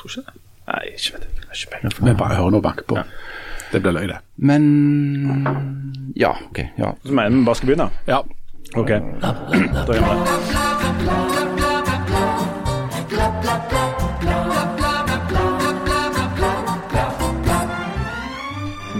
[0.00, 0.40] Tror ikke det.
[0.70, 1.30] Nei, ikke vet jeg.
[1.52, 2.08] Ikke penger peiling.
[2.14, 2.96] Vi bare hører noe banke på.
[2.96, 3.04] Ja.
[3.70, 4.18] Det blir løy, det.
[4.36, 4.62] Men
[6.18, 6.58] Ja, OK.
[6.78, 6.92] ja.
[7.04, 7.90] Så mener vi bare skal begynne?
[8.08, 8.22] Ja.
[8.74, 8.88] OK.
[8.88, 11.50] Da gjør vi det.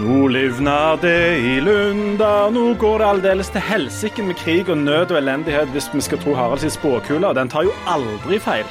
[0.00, 5.10] Nå livner det i Lunda, nå går det aldeles til helsike med krig og nød
[5.12, 8.64] og elendighet, hvis vi skal tro Haralds spåkule, og den tar jo aldri feil.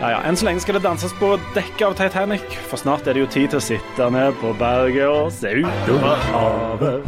[0.00, 3.12] Ja, ja, Enn så lenge skal det danses på dekket av Titanic, for snart er
[3.12, 7.04] det jo tid til å sitte ned på berget og se utover havet.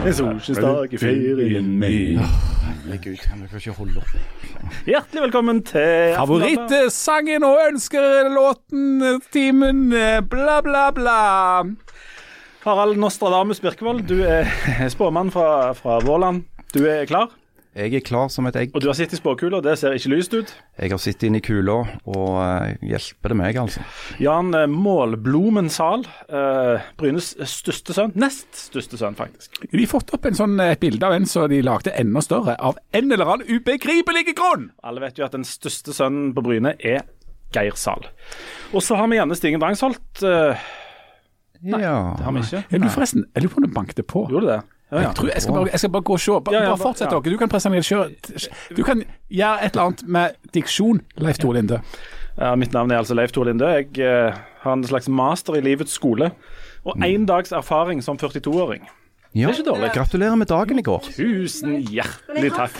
[0.00, 2.24] En solskinnsdag i ferien min.
[2.24, 4.16] Herregud, kan ikke holde opp?
[4.88, 11.20] Hjertelig velkommen til Favorittsangen og ønskelåten, timen, eh, bla, bla, bla.
[12.64, 14.48] Harald Nostradamus Birkevold, du er
[14.92, 16.42] spåmann fra, fra Vårland.
[16.74, 17.30] Du er klar,
[17.74, 18.72] Jeg er klar som et egg.
[18.74, 19.60] og du har sittet i spåkula.
[19.64, 20.50] Det ser ikke lyst ut.
[20.76, 21.78] Jeg har sittet inni i kula,
[22.10, 23.84] og eh, hjelper det meg, altså.
[24.20, 28.12] Jan eh, Målblomen Zahl, eh, Brynes største sønn.
[28.20, 29.62] Nest største sønn, faktisk.
[29.70, 32.58] De har fått opp en sånn, et bilde av en som de lagde enda større,
[32.60, 34.68] av en eller annen ubegripelig grunn.
[34.84, 37.06] Alle vet jo at den største sønnen på Bryne er
[37.54, 38.04] Geir Zahl.
[38.74, 40.20] Og så har vi Janne Stigen Drangsholt.
[41.64, 42.14] Eh, ja.
[42.18, 42.64] det har vi ikke.
[42.70, 44.26] Er du forresten, jeg lurer på om du banket på.
[44.30, 44.60] Gjorde du det?
[44.90, 45.02] Ja, ja.
[45.02, 46.30] Jeg, tror, jeg, skal bare, jeg skal bare gå og se.
[46.30, 47.18] Bare, Ja, ja, bare fortsett ja.
[47.18, 47.32] dere.
[47.32, 48.14] Du kan presentere sjøl.
[48.76, 51.82] Du kan gjøre et eller annet med diksjon, Leif Tore Linde.
[52.38, 53.68] Ja, mitt navn er altså Leif Tore Linde.
[53.68, 56.30] Jeg uh, har en slags master i livets skole.
[56.84, 58.88] Og én dags erfaring som 42-åring.
[59.32, 59.46] Ja.
[59.46, 59.90] Det er ikke dårlig.
[59.94, 61.04] Gratulerer med dagen i går.
[61.14, 62.78] Tusen hjertelig takk.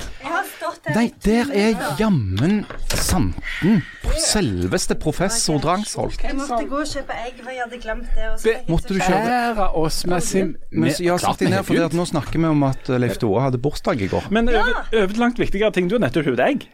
[0.95, 3.83] Nei, der er jammen santen.
[4.19, 6.23] Selveste professor Drangsholt.
[6.25, 8.31] Jeg måtte gå og kjøpe egg, for jeg hadde glemt det.
[8.43, 11.95] Be- måtte du kjøpe- Ære oss med sin med, Ja, sett deg ned, begynt.
[11.95, 14.27] nå snakker vi om at eh, Leif Tore hadde bursdag i går.
[14.31, 15.89] Men over, langt viktigere ting.
[15.89, 16.67] Du har nettopp kjøpt egg.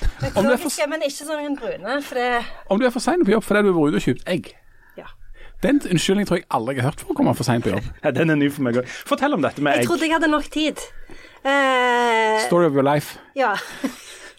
[0.00, 0.08] Om
[0.46, 3.44] du for- Økologiske, men ikke sånn en brune, Om du er for sein på jobb
[3.44, 4.54] fordi du har vært ute og kjøpt egg.
[5.62, 7.84] Den unnskyldningen tror jeg aldri jeg har hørt for å komme for seint på jobb.
[8.04, 8.86] Ja, den er ny for meg òg.
[9.08, 9.88] Fortell om dette med Jeg egg.
[9.90, 10.78] trodde jeg hadde nok tid.
[11.44, 13.18] Uh, Story of your life.
[13.36, 13.54] ja.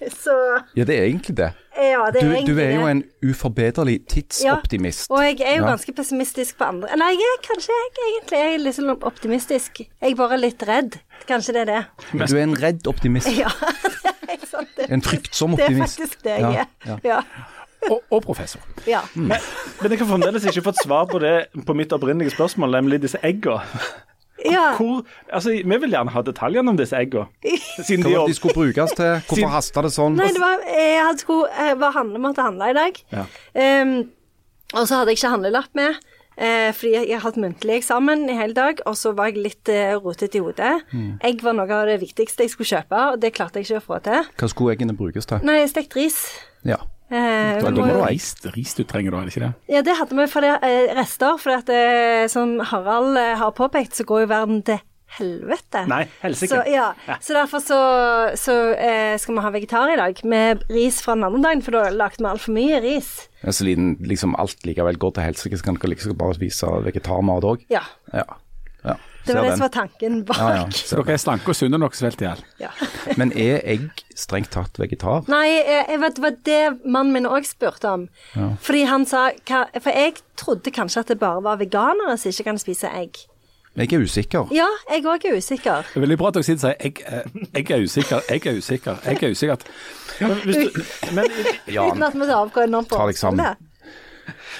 [0.01, 0.33] Så
[0.73, 1.51] Ja, det er egentlig det.
[1.77, 5.05] Ja, det er Du, egentlig du er jo en uforbederlig tidsoptimist.
[5.11, 5.69] Ja, Og jeg er jo Ja.
[5.75, 9.77] ganske pessimistisk på andre Nei, jeg er kanskje jeg egentlig jeg er litt sånn optimistisk.
[10.01, 10.97] Jeg er bare litt redd.
[11.29, 11.85] Kanskje det er det.
[12.17, 13.27] Men du er en redd optimist.
[13.43, 13.49] Ja,
[14.25, 14.69] det er sant.
[14.75, 15.97] Det, En fryktsom optimist.
[15.99, 16.65] det er faktisk det jeg Ja,
[16.95, 16.99] er.
[17.03, 17.21] ja.
[17.89, 18.61] Og, og professor.
[18.87, 19.01] ja.
[19.15, 19.41] Men,
[19.81, 23.17] men jeg har fremdeles ikke fått svar på det på mitt opprinnelige spørsmål, nemlig disse
[23.25, 23.57] egga.
[24.45, 24.75] ja.
[24.77, 25.01] Hvor,
[25.33, 27.27] altså, vi vil gjerne ha detaljene om disse eggene.
[27.81, 29.19] Siden Hva de skulle brukes til?
[29.27, 30.15] Hvorfor hasta det sånn?
[30.19, 33.01] Nei, det var Jeg hadde skulle jeg var handle, måtte handle i dag.
[33.13, 33.25] Ja.
[33.57, 33.93] Um,
[34.73, 35.97] og så hadde jeg ikke handlelapp med.
[36.37, 39.69] eh, fordi jeg har hatt muntlig eksamen i hele dag, og så var jeg litt
[39.69, 40.71] uh, rotete i hodet.
[40.93, 41.19] Mm.
[41.27, 43.85] Egg var noe av det viktigste jeg skulle kjøpe, og det klarte jeg ikke å
[43.89, 44.29] få til.
[44.39, 45.43] Hva skulle eggene brukes til?
[45.45, 46.17] Nei, stekt ris.
[46.65, 46.79] Ja.
[47.11, 49.53] Eh, Da- må du ha Ris, ris du trenger da, er det ikke det?
[49.75, 53.51] ja, det hadde vi for det, eh, rester, for at, eh, som Harald eh, har
[53.51, 54.79] påpekt, så går jo verden til
[55.17, 55.81] helvete.
[55.91, 56.55] Nei, helsike.
[56.55, 56.93] Så, ja.
[57.07, 57.17] Ja.
[57.19, 57.79] så derfor så,
[58.39, 61.71] så eh, skal vi ha vegetar i dag, med ris fra den andre dagen, for
[61.75, 63.27] da lagde vi altfor mye ris.
[63.43, 67.43] Ja, Så liksom alt likevel går til helsike, så kan dere liksom bare spise vegetarmat
[67.43, 67.65] òg?
[67.69, 67.83] Ja.
[68.13, 68.23] Ja.
[69.21, 69.33] Ja.
[69.33, 70.37] Det var det som var tanken bak.
[70.37, 70.67] Ja, ja.
[70.89, 72.43] Så dere er slanke og sunne nok svelt i hjel.
[72.61, 72.71] Ja.
[73.19, 75.27] Men er egg strengt tatt vegetar?
[75.31, 78.07] Nei, jeg, vet, det var det mannen min òg spurte om.
[78.61, 82.49] Fordi han sa hva, For jeg trodde kanskje at det bare var veganere som ikke
[82.49, 83.25] kan spise egg.
[83.79, 84.49] Jeg er usikker.
[84.51, 85.85] Ja, jeg òg er usikker.
[85.87, 88.41] Det er veldig bra at dere sitter og sier jeg, eh, jeg er usikker, jeg
[88.43, 89.69] er usikker, jeg er usikker.
[90.19, 90.81] Men, hvis du,
[91.15, 91.29] men,
[91.69, 93.69] Uten at vi tar av hva enormt Ta deg sammen.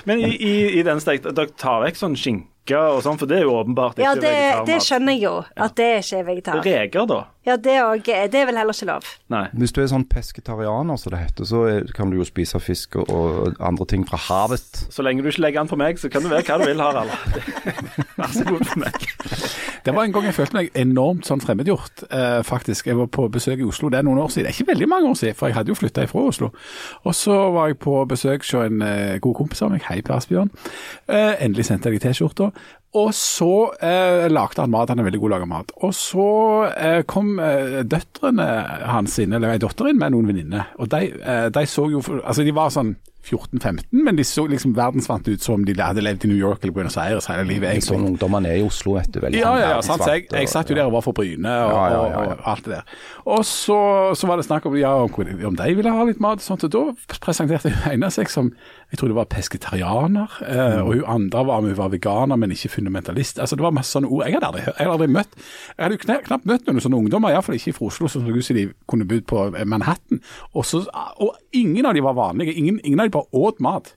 [0.08, 2.50] men i, i, i den stek, dere tar vekk sånn skinke
[2.94, 4.34] og sånn, for det er jo åpenbart ikke Ja, det,
[4.70, 5.34] det skjønner jeg jo,
[5.66, 6.62] at det ikke er vegetar.
[6.66, 7.20] Reker, da?
[7.46, 9.07] Ja, det, og, det er vel heller ikke lov.
[9.34, 9.47] Nei.
[9.57, 11.62] hvis du er sånn pesketarianer, som det heter, så
[11.97, 14.84] kan du jo spise fisk og, og andre ting fra havet.
[14.94, 16.84] Så lenge du ikke legger an på meg, så kan du være hva du vil,
[16.84, 17.09] Harald.
[18.19, 19.07] Vær så god for meg.
[19.81, 22.92] Det var en gang jeg følte meg enormt sånn fremmedgjort, eh, faktisk.
[22.92, 24.45] Jeg var på besøk i Oslo, det er noen år siden.
[24.45, 26.51] Det er ikke veldig mange år siden, for jeg hadde jo flytta ifra Oslo.
[27.10, 30.19] Og så var jeg på besøk hos en eh, god kompis av meg, hei Per
[30.19, 30.54] Asbjørn.
[31.10, 32.51] Eh, endelig sendte jeg T-skjorta.
[33.00, 35.70] Og så eh, lagde han mat, han er veldig god til å lage mat.
[35.88, 36.26] Og så
[36.76, 38.48] eh, kom eh, døtrene
[38.92, 40.74] hans inn, eller ei datter inn med noen venninner.
[40.82, 44.73] Og de, eh, de så jo, altså de var sånn 14-15, men de så liksom
[44.75, 47.69] verdensvant ut som de hadde levd i New York eller Buenos Aires hele livet.
[47.71, 48.00] Egentlig.
[48.00, 49.19] ungdommene er i Oslo, vet du.
[49.21, 50.03] Veldig Ja, ja, ja, sant.
[50.07, 52.79] Jeg, jeg satt jo der og var for Bryne og, Ja, ja, og, alt det
[52.79, 52.95] der.
[53.25, 53.79] Og så,
[54.18, 55.13] så var det snakk om, ja, om,
[55.51, 58.51] om de ville ha litt mat og sånt, og da presenterte hun ene seg som,
[58.91, 62.73] jeg tror det var pesketarianer, eh, og hun andre var, hun var veganer, men ikke
[62.77, 63.39] fundamentalist.
[63.39, 64.25] Altså det var masse sånne ord.
[64.25, 65.38] Jeg hadde aldri, jeg hadde aldri møtt,
[65.77, 68.25] jeg hadde jo knapt, møtt noen sånne ungdommer, i hvert fall ikke fra Oslo, som
[68.25, 70.23] så ut som de kunne bodd på eh, Manhattan.
[70.53, 70.83] Og, så,
[71.21, 73.94] og ingen av de var vanlige, ingen, ingen av de bare åt mat.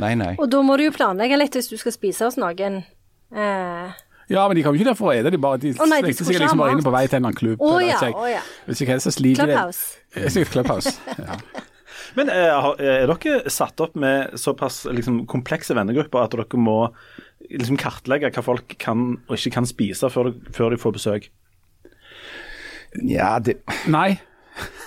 [0.00, 0.32] Nei, nei.
[0.40, 2.80] Og da må du jo planlegge litt hvis du skal spise hos noen.
[3.32, 4.00] Eh,
[4.32, 6.14] Ja, men de kom ikke der for å ete, de bare, de oh, nei, de
[6.16, 7.60] sikkert liksom bare inne på vei til en eller annen klubb.
[7.60, 8.40] Oh, eller ja, jeg, oh, ja.
[8.68, 9.98] Hvis ikke helst så sliter de Clubhouse.
[10.16, 10.92] Eh, Sikkert Clubhouse.
[11.18, 11.36] Ja.
[12.16, 16.78] Men er, er dere satt opp med såpass liksom, komplekse vennegrupper at dere må
[17.50, 21.30] liksom, kartlegge hva folk kan og ikke kan spise før, før de får besøk?
[23.08, 23.58] Ja, det,
[23.88, 24.18] Nei.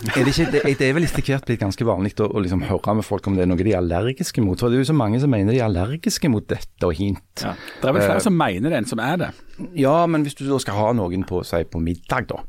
[0.10, 2.66] Er det, ikke, det, det er vel etter hvert blitt ganske vanlig å, å liksom
[2.68, 4.60] høre med folk om det er noe de er allergiske mot.
[4.60, 7.46] For det er jo så mange som mener de er allergiske mot dette og hint.
[7.46, 7.54] Ja.
[7.54, 9.32] Det er vel flere flere som mener det enn som er det.
[9.80, 12.42] Ja, men hvis du da skal ha noen på, si, på middag, da,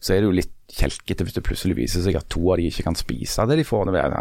[0.00, 2.68] så er det jo litt kjelkete hvis det plutselig viser seg at to av de
[2.70, 3.90] ikke kan spise det de får.
[3.92, 4.14] Det er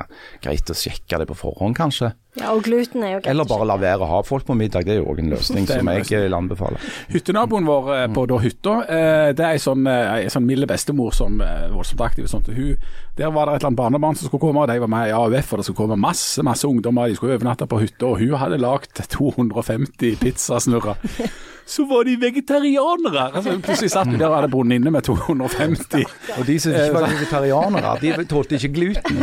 [0.44, 2.12] greit å sjekke det på forhånd, kanskje.
[2.40, 3.30] Ja, og gluten er jo greit.
[3.30, 4.88] Eller bare la være å ha folk på middag.
[4.88, 6.26] Det er jo òg en løsning som jeg løsning.
[6.26, 6.82] vil anbefale.
[7.14, 10.70] Hyttenaboen vår eh, på da hytta, eh, det er ei sånn, eh, ei sånn milde
[10.70, 12.28] bestemor som er voldsomt aktiv.
[12.32, 12.50] Sånt.
[12.54, 12.76] Hun,
[13.20, 15.16] der var det et eller annet barnebarn som skulle komme, og de var med i
[15.16, 17.12] AUF, og det skulle komme masse masse ungdommer.
[17.12, 21.02] De skulle overnatte på hytta, og hun hadde lagd 250 pizzasnurrer.
[21.66, 23.30] Så var de vegetarianere!
[23.38, 26.04] Altså, plutselig satt vi der og hadde bundet inne med 250.
[26.38, 29.22] Og de som ikke var vegetarianere, de tålte ikke gluten.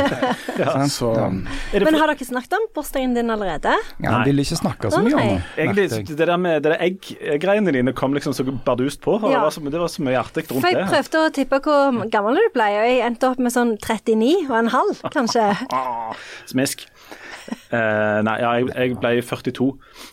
[0.60, 1.28] Ja, Så, ja.
[1.84, 3.74] Men har dere snakket om bursdagen din allerede?
[4.00, 5.42] Ja, han ville ikke snakke så mye om det.
[5.58, 9.18] egentlig, det der med det der egg-greiene dine kom liksom så bardust på.
[9.20, 9.36] og Ja.
[9.36, 12.00] Det, var så, det var så mye artig rundt For jeg prøvde å tippe hvor
[12.10, 15.46] gammel du ble, og jeg endte opp med sånn 39 og en halv, kanskje.
[15.72, 16.12] Ah,
[16.50, 16.86] smisk.
[17.70, 19.66] Eh, nei, ja, jeg, jeg ble 42.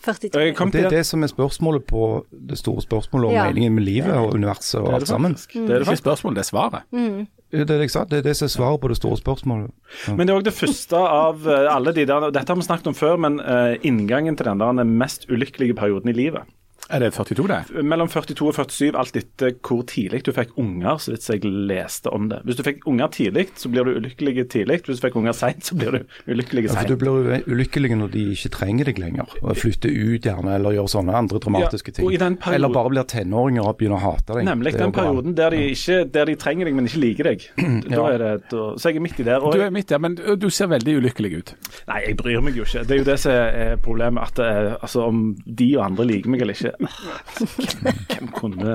[0.04, 0.28] 42.
[0.38, 3.46] jeg Det er det som er spørsmålet på det store spørsmålet om Ja.
[3.48, 5.34] meningen med livet og universet og Det alt sammen.
[5.34, 7.26] Det er det ikke spørsmålet, det er svaret.
[7.50, 9.70] Det er det jeg sa, det er det som er svaret på det store spørsmålet.
[10.14, 12.86] Men det er òg det første av eh, alle de der Dette har vi snakket
[12.92, 16.42] om før, men eh, inngangen til den der den mest ulykkelige perioden i livet.
[16.90, 17.84] Er det 42, det?
[17.84, 22.08] Mellom 42 og 47, alt etter hvor tidlig du fikk unger, så vidt jeg leste
[22.16, 22.38] om det.
[22.48, 24.78] Hvis du fikk unger tidlig, så blir du ulykkelig tidlig.
[24.86, 25.98] Hvis du fikk unger seint, så blir du
[26.32, 26.88] ulykkelig Ja, for.
[26.88, 30.88] Du blir ulykkelig når de ikke trenger deg lenger, og flytter ut gjerne, eller gjør
[30.94, 32.24] sånne andre dramatiske Ja, og i ting.
[32.24, 34.44] den perioden- Eller bare blir tenåringer og begynner å hate deg.
[34.48, 37.48] Nemlig den perioden der de, ikke, der de trenger deg, men ikke liker deg.
[37.88, 38.06] Da Ja.
[38.14, 39.40] er det, da, så jeg er midt i der.
[39.44, 41.54] Og, Du er midt der, men du ser veldig ulykkelig ut.
[41.88, 42.86] Nei, jeg bryr meg jo ikke.
[42.86, 44.22] Det er jo det som er problemet.
[44.32, 48.74] At eh, altså, om de og andre liker meg eller ikke Hvem, kunne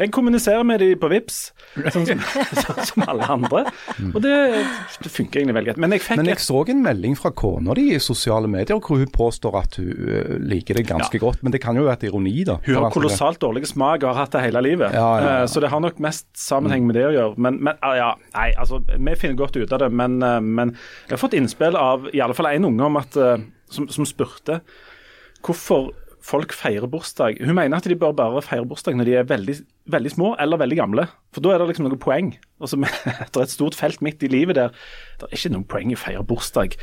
[0.00, 1.38] Jeg kommuniserer med de på Vips,
[1.94, 2.22] sånn som,
[2.64, 3.62] sånn som alle andre.
[4.10, 4.32] Og det,
[5.04, 5.80] det funker egentlig veldig greit.
[5.84, 9.00] Men jeg fikk Men jeg så en melding fra kona di i sosiale medier hvor
[9.00, 11.22] hun påstår at hun eh, liker det ganske Ja.
[11.28, 11.42] godt.
[11.46, 12.58] Men det kan jo være et ironi, da.
[12.66, 14.92] Hun har det- kolossalt dårlig smak og har hatt det hele livet.
[14.96, 15.30] Ja, ja.
[15.42, 17.38] Eh, Så det har nok mest sammenheng med det å gjøre.
[17.38, 19.90] Men, men ah, ja, nei, altså, vi finner godt ut av det.
[19.92, 20.74] Men, eh, men
[21.06, 23.16] jeg har fått innspill av i alle fall en unge om at,
[23.70, 24.60] som, som spurte
[25.46, 25.92] hvorfor
[26.24, 27.38] folk feirer bursdag.
[27.40, 29.54] Hun mener at de bør bare feire bursdag når de er veldig,
[29.92, 31.06] veldig små eller veldig gamle.
[31.34, 32.34] For da er det liksom noe poeng.
[32.60, 32.76] Altså,
[33.24, 34.74] Etter et stort felt midt i livet der,
[35.20, 36.76] det er ikke noe poeng i å feire bursdag.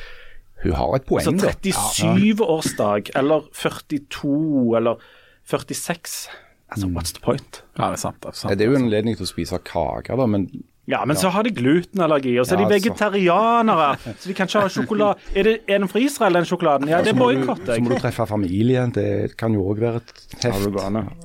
[0.64, 1.54] Hun har et poeng, Så da.
[1.54, 5.04] 37-årsdag eller 42 eller
[5.48, 6.28] 46
[6.68, 7.62] Altså, what's the point?
[7.78, 8.18] Ja, det er sant.
[8.20, 8.58] Det er, sant.
[8.60, 10.50] Det er jo en anledning til å spise kake, da, men
[10.88, 12.78] Ja, men så har de glutenallergi, og så er de altså.
[12.78, 13.88] vegetarianere.
[14.22, 15.26] Så de kan ikke ha sjokolade.
[15.36, 16.88] Er det er den fra Israel, den sjokoladen?
[16.88, 18.94] Ja, det må, du, så må du treffe familien.
[18.96, 20.78] Det kan jo òg være et heft.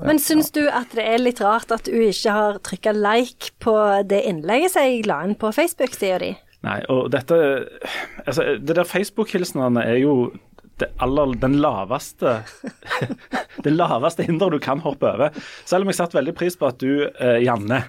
[0.02, 3.76] Men syns du at det er litt rart at du ikke har trykka like på
[4.10, 6.32] det innlegget som jeg la inn på Facebook-sida di?
[6.66, 7.38] Nei, og dette
[8.26, 10.32] Altså, det der Facebook-hilsenene er jo
[10.82, 12.40] det aller, den laveste
[13.64, 15.30] Det laveste hinderet du kan hoppe over.
[15.68, 17.84] Selv om jeg satte veldig pris på at du, eh, Janne,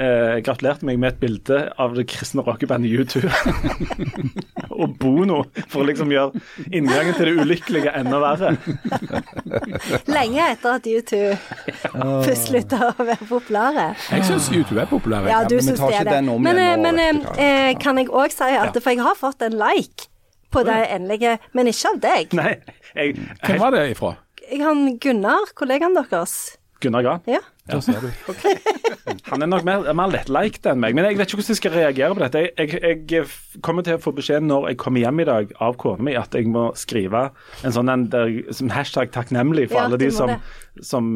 [0.00, 3.22] eh, gratulerte meg med et bilde av det kristne rockebandet U2
[4.80, 6.40] og Bono, for å liksom gjøre
[6.72, 8.54] inngangen til det ulykkelige enda verre.
[10.10, 11.20] Lenge etter at U2
[12.24, 13.86] først slutta å være populære.
[14.14, 15.30] Jeg syns YouTube er populære.
[15.32, 16.14] Ja, du men syns det er det.
[16.18, 17.34] den om Men, igjen eh, nå, men hva.
[17.44, 20.08] eh, kan jeg òg si at For jeg har fått en like
[20.50, 22.32] på det endelige, men ikke av deg.
[22.34, 22.54] Nei,
[22.96, 23.12] jeg,
[23.46, 24.16] Hvem var det ifra?
[24.50, 26.32] Jeg har Gunnar, kollegaen deres.
[26.82, 27.20] Gunnar Gran.
[27.30, 27.38] Ja.
[27.70, 28.10] Da ser du.
[29.30, 31.72] Han er nok mer, mer lettliked enn meg, men jeg vet ikke hvordan jeg skal
[31.74, 32.42] reagere på dette.
[32.58, 35.76] Jeg, jeg, jeg kommer til å få beskjed når jeg kommer hjem i dag av
[35.80, 37.24] kona mi at jeg må skrive
[37.66, 40.84] en sånn en der, som hashtag takknemlig for Ja, alle de som, det.
[40.86, 41.10] som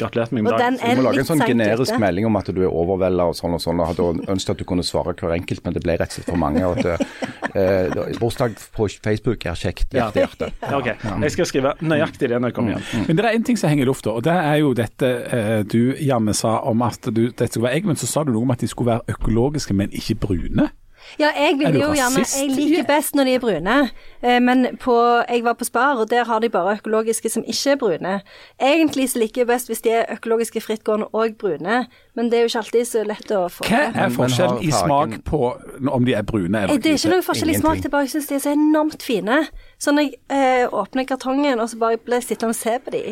[0.00, 0.78] gratulerte meg Og med dagen.
[0.82, 2.00] Du må lage en sånn generisk ute.
[2.02, 3.82] melding om at du er overvelda og sånn og sånn.
[3.84, 6.30] og hadde ønsket at du kunne svare hver enkelt, men det ble rett og slett
[6.32, 6.64] for mange.
[6.66, 7.06] og at
[7.54, 9.94] eh, Bursdag på Facebook er kjekt.
[9.94, 10.50] Hjerte, hjerte.
[10.64, 10.90] Ja, ok,
[11.22, 13.06] Jeg skal skrive nøyaktig det når jeg kommer hjem.
[13.08, 15.63] Men det er én ting som henger i lufta, og det er jo dette eh,
[15.72, 18.46] du, Janne, sa om at du, dette skulle være egg, men så sa du noe
[18.46, 20.70] om at de skulle være økologiske, men ikke brune.
[21.18, 22.24] Ja, jeg vil jo gjerne?
[22.24, 23.74] Jeg liker best når de er brune,
[24.22, 24.94] eh, men på,
[25.28, 28.14] jeg var på Spar, og der har de bare økologiske som ikke er brune.
[28.60, 31.84] Egentlig så liker jeg best hvis de er økologiske frittgående og brune,
[32.16, 35.20] men det er jo ikke alltid så lett å få Hva er forskjellen i smak
[35.28, 35.42] på
[35.92, 37.94] om de er brune eller eller Det er ikke noe forskjell i smak, det er
[37.94, 39.44] bare jeg syns de er så enormt fine.
[39.78, 42.96] Så når jeg eh, åpner kartongen, og så bare blir jeg sittende og se på
[42.96, 43.04] de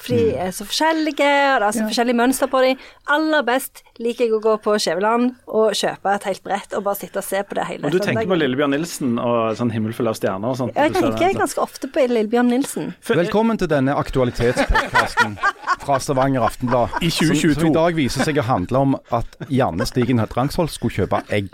[0.00, 2.80] for de er så forskjellige, og det er så forskjellige mønster på dem.
[3.12, 7.00] Aller best liker jeg å gå på Skjæveland og kjøpe et helt brett og bare
[7.02, 8.38] sitte og se på det hele Og du tenker på.
[8.40, 10.76] Lillebjørn Nilsen og sånn 'Himmel full av stjerner' og sånt?
[10.76, 12.94] Jeg tenker ganske ofte på Lillebjørn Nilsen.
[13.08, 15.36] Velkommen til denne aktualitetspodkasten
[15.84, 16.96] fra Stavanger Aftenblad.
[17.02, 17.54] I 2022.
[17.54, 21.22] Som, som i dag viser seg å handle om at Janne Stigen Drangsvold skulle kjøpe
[21.28, 21.52] egg.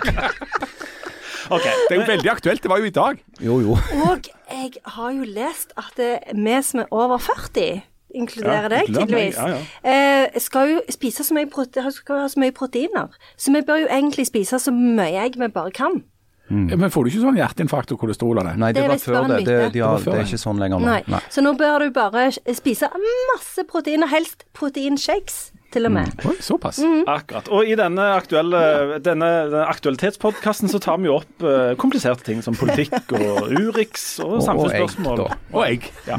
[1.51, 3.21] Ok, Det er jo veldig aktuelt, det var jo i dag.
[3.41, 3.77] Jo, jo.
[4.07, 6.01] Og jeg har jo lest at
[6.35, 7.85] vi som er over 40
[8.17, 9.37] inkluderer Ja, deg, tydeligvis.
[9.37, 11.47] ja, Eh, skal jo spise så mye,
[11.93, 13.09] skal ha så mye proteiner.
[13.37, 16.03] Så vi bør jo egentlig spise så mye egg vi bare kan.
[16.49, 18.57] Men får du ikke sånn hjerteinfarkt og kolesterol av det?
[18.63, 19.39] Nei, det, Det var før det.
[19.47, 20.87] Det, har, Det var før det er ikke sånn lenger nå.
[20.87, 21.03] Nei.
[21.11, 21.21] Nei.
[21.29, 22.87] Så nå bør du bare spise
[23.35, 26.13] masse proteiner, helst proteinshakes til og med.
[26.25, 26.79] Oi, såpass.
[27.07, 27.49] Akkurat.
[27.53, 28.61] Og i denne, aktuelle,
[29.05, 34.07] denne, denne aktualitetspodkasten så tar vi jo opp uh, kompliserte ting som politikk og Urix
[34.25, 35.21] og, Og- og samfunnsspørsmål.
[35.21, 35.59] egg, da.
[35.59, 35.91] Og egg.
[36.09, 36.17] Ja.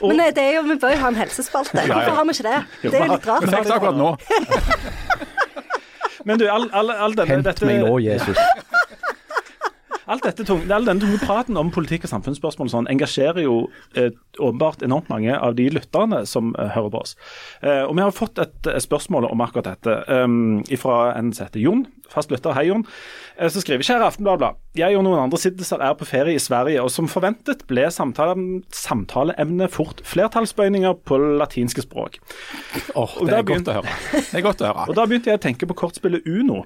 [0.00, 1.86] Og, Men eh, det er jo, vi bør jo ha en helsespalte.
[1.86, 2.58] Hvorfor har vi ikke det?
[2.82, 3.46] Det er jo litt rart.
[3.46, 4.10] Men akkurat nå.
[6.26, 8.36] men du, all, all, all denne, Hent dette, meg nå, Jesus.
[10.06, 13.56] alt dette tunge, all denne tunge praten om politikk og samfunnsspørsmål og sånn, engasjerer jo
[13.98, 17.16] eh, åpenbart enormt mange av de lytterne som eh, hører på oss.
[17.62, 21.46] Eh, og vi har fått et et spørsmål om akkurat dette um, fra en som
[21.46, 21.86] heter Jon.
[22.12, 22.54] Fast lytter.
[22.54, 22.84] Hei, Jon.
[23.36, 24.52] Eh, så skriver Kjære Aftenbladet.
[24.78, 28.36] Jeg og noen andre siddiser er på ferie i Sverige, og som forventet ble samtale,
[28.74, 32.20] samtaleemnet fort flertallsbøyninger på latinske språk.
[32.94, 33.98] Åh, Og det er godt å høre.
[34.14, 34.86] Det er godt å høre.
[34.90, 36.64] Og Da begynte jeg å tenke på kortspillet Uno.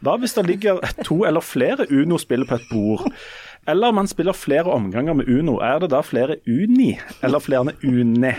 [0.00, 3.08] Hva hvis det ligger to eller flere Uno-spill på et bord?
[3.68, 5.58] Eller man spiller flere omganger med Uno.
[5.58, 8.34] Er det da flere Uni, eller flere Une?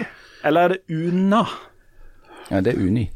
[0.46, 1.44] Eller er det Una?
[2.50, 3.10] Ja, det er Uni.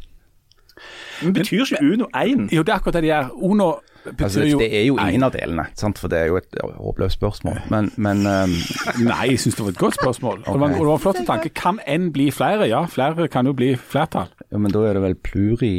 [1.23, 2.49] Men betyr ikke Uno én?
[2.51, 3.31] Jo, det er akkurat det de gjør.
[3.33, 3.71] Uno
[4.03, 5.97] betyr Altså, jo det er jo ingen av delene, sant?
[5.97, 7.61] for det er jo et håpløst spørsmål.
[7.71, 8.55] Men, men um,
[8.99, 10.41] Nei, jeg syns det var et godt spørsmål.
[10.45, 11.53] Og det var, det var en flott tanke.
[11.55, 12.67] Kan en bli flere?
[12.67, 14.27] Ja, flere kan jo bli flertall.
[14.51, 15.75] ja, men da er det vel pluri...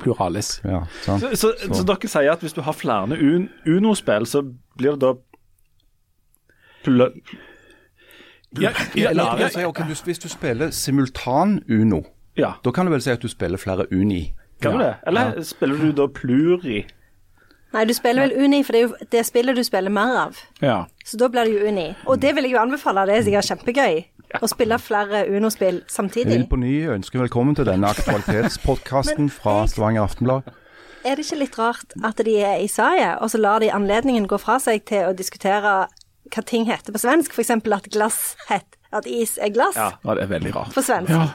[0.00, 0.60] Pluralis.
[0.64, 4.42] Ja, så, Så, så, så dere sier at hvis du har flere Un- Uno-spill, så
[4.78, 5.12] blir det da
[6.84, 7.00] pl
[8.60, 12.02] Ja, ja, ja, ja, altså, ok, hvis- hvis du spiller simultan Uno,
[12.38, 14.32] Ja, da kan du vel si at du spiller flere Uni.
[14.62, 14.84] kan du Ja.
[14.84, 14.96] det?
[15.06, 16.84] Eller spiller du da pluri?
[17.72, 20.36] Nei, du spiller vel Uni, for det er jo det spillet du spiller mer av.
[20.62, 20.84] ja.
[21.04, 21.94] Så da blir det jo Uni.
[22.06, 24.04] Og det vil jeg jo anbefale, det er sikkert kjempegøy.
[24.42, 26.32] Å spille flere Uno-spill Jeg samtidig.
[26.34, 30.48] vil på ny ønske velkommen til denne aktualitetspodkasten fra Stavanger Aftenblad.
[31.06, 34.26] Er det ikke litt rart at de er i Sverige, og så lar de anledningen
[34.26, 35.86] gå fra seg til å diskutere
[36.34, 37.30] hva ting heter på svensk?
[37.36, 37.50] F.eks.
[37.54, 39.92] at glass het At is er glass Ja.
[40.02, 40.74] det er veldig rart.
[40.74, 41.10] på svensk.
[41.10, 41.28] Ja.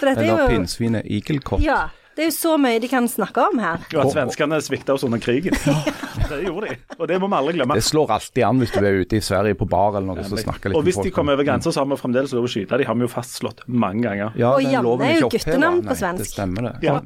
[0.00, 1.60] For dette er Eller jo pinnsvinet igelkott.
[1.60, 1.88] Ja.
[2.16, 3.84] Det er jo så mye de kan snakke om her.
[3.94, 5.54] Jo, at svenskene svikta oss under krigen.
[6.30, 7.74] Det gjorde de, og det må vi aldri glemme.
[7.74, 10.38] Det slår alltid an hvis du er ute i Sverige på bar eller noe, så
[10.38, 11.08] snakker litt Og hvis folk.
[11.08, 12.78] de kommer over grensa, så har vi fremdeles lov å skyte.
[12.78, 14.36] De har vi jo fastslått mange ganger.
[14.38, 16.22] Ja, Og Janne er jo guttenavn på Nei, svensk.
[16.22, 16.74] Det stemmer det.
[16.86, 17.00] Ja.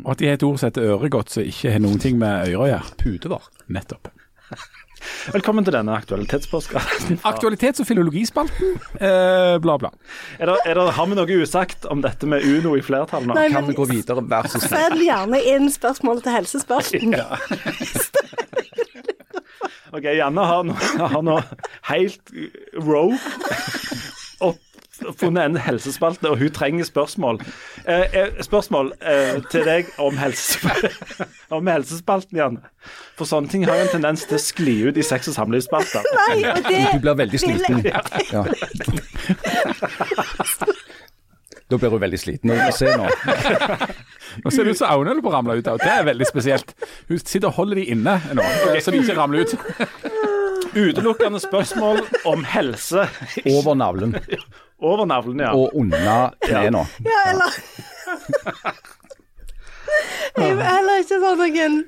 [0.00, 2.48] Og at de har et ord som heter øregodt, som ikke har noen ting med
[2.48, 2.96] øret å gjøre.
[3.04, 3.50] Putevar.
[3.68, 4.08] Nettopp.
[5.32, 7.20] Velkommen til denne aktualitetspodkasten.
[7.30, 9.90] Aktualitets- og filologispalten, eh, bla, bla.
[10.38, 13.36] Er det, er det, har vi noe usagt om dette med Uno i flertall nå?
[13.38, 14.76] Nei, Kan vi gå videre, vær så snill?
[14.76, 17.16] Send gjerne inn spørsmål til helsespalten.
[17.16, 17.28] Ja.
[19.90, 21.40] OK, Janne har nå, har nå
[21.90, 22.34] helt
[22.78, 23.16] row
[24.40, 24.58] opp
[25.16, 27.40] funnet en helsespalte, og hun trenger spørsmål.
[27.88, 30.58] Eh, eh, spørsmål eh, til deg om, helse,
[31.56, 32.58] om helsespalten, igjen.
[33.18, 36.06] For sånne ting har jo en tendens til å skli ut i sex- og samlivsspalter.
[36.94, 37.82] Du blir veldig sliten.
[37.86, 38.00] Ja.
[41.70, 42.50] Da blir hun veldig sliten.
[42.54, 43.06] Og Se nå.
[44.44, 45.78] Nå ser det ut som øynene holder på å ramle ut av.
[45.82, 46.74] Det er veldig spesielt.
[47.10, 48.46] Hun sitter og holder de inne nå,
[48.82, 49.54] så de ikke ramler ut.
[50.70, 53.08] Utelukkende spørsmål om helse
[53.42, 54.14] Over navlen
[54.80, 55.52] over navlen, ja.
[55.54, 56.30] og unna
[56.70, 56.86] nå.
[57.04, 58.96] Ja, eller
[60.36, 61.80] Jeg vil heller ikke ha noen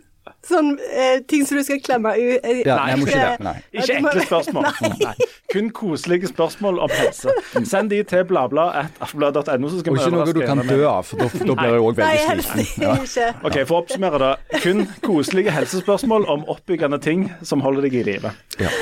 [0.47, 2.45] sånn eh, ting som du skal klemme ut.
[2.47, 3.45] Eh, Ja, nei, jeg må ikke det.
[3.47, 3.55] Nei.
[3.75, 4.67] Ikke Ja, du ekle spørsmål.
[5.03, 5.15] Nei.
[5.53, 7.35] Kun koselige spørsmål om helse.
[7.69, 11.29] Send de til blabla.no så skal Og ikke noe du kan dø av, for da,
[11.31, 13.05] da blir jeg òg veldig sliten.
[13.05, 13.29] ikke.
[13.51, 14.63] Ok, For å oppsummere, det.
[14.65, 18.35] Kun koselige helsespørsmål om oppbyggende ting som holder deg i live.
[18.63, 18.73] Ja,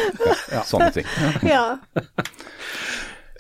[0.53, 1.09] ja, sånne ting.
[1.49, 1.65] Ja.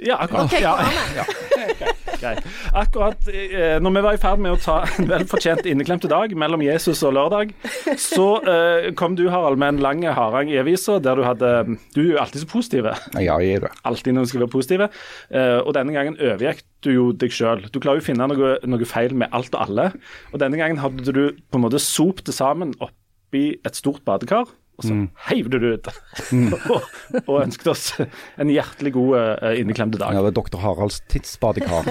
[0.00, 0.48] Ja, akkurat.
[0.48, 1.94] Okay, Ja, Kåre.
[2.20, 2.44] greit.
[2.76, 6.62] Akkurat eh, når vi var i ferd med å ta en velfortjent inneklemte dag mellom
[6.64, 7.52] Jesus og lørdag,
[8.00, 11.52] så eh, kom du, Harald, med en lang harang i avisa der du hadde
[11.94, 12.90] Du er jo alltid så positiv.
[13.16, 13.72] Ja, jeg er det.
[13.88, 14.90] Alltid når du skal være positive.
[15.30, 17.66] Eh, og denne gangen overgikk du jo deg sjøl.
[17.72, 19.90] Du klarer jo å finne noe, noe feil med alt og alle.
[20.32, 24.48] Og denne gangen hadde du på en måte sopt det sammen oppi et stort badekar.
[24.80, 24.96] Og så
[25.28, 25.90] heiv du det ut.
[26.72, 26.88] og,
[27.26, 27.84] og ønsket oss
[28.40, 29.12] en hjertelig god
[29.44, 30.16] uh, inneklemte dag.
[30.16, 31.88] Ja, det er doktor Haralds tidsbadekar.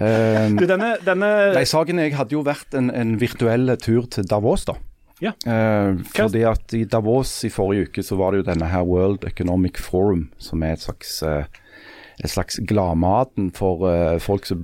[0.00, 4.28] um, Du, denne, denne Nei, saken Jeg hadde jo vært en, en virtuell tur til
[4.28, 4.78] Davos, da.
[5.20, 5.32] Ja.
[5.48, 9.24] Eh, fordi at i Davos i forrige uke så var det jo denne her World
[9.24, 11.46] Economic Forum, som er et slags uh,
[12.20, 14.60] et slags gladmaten for uh, folk som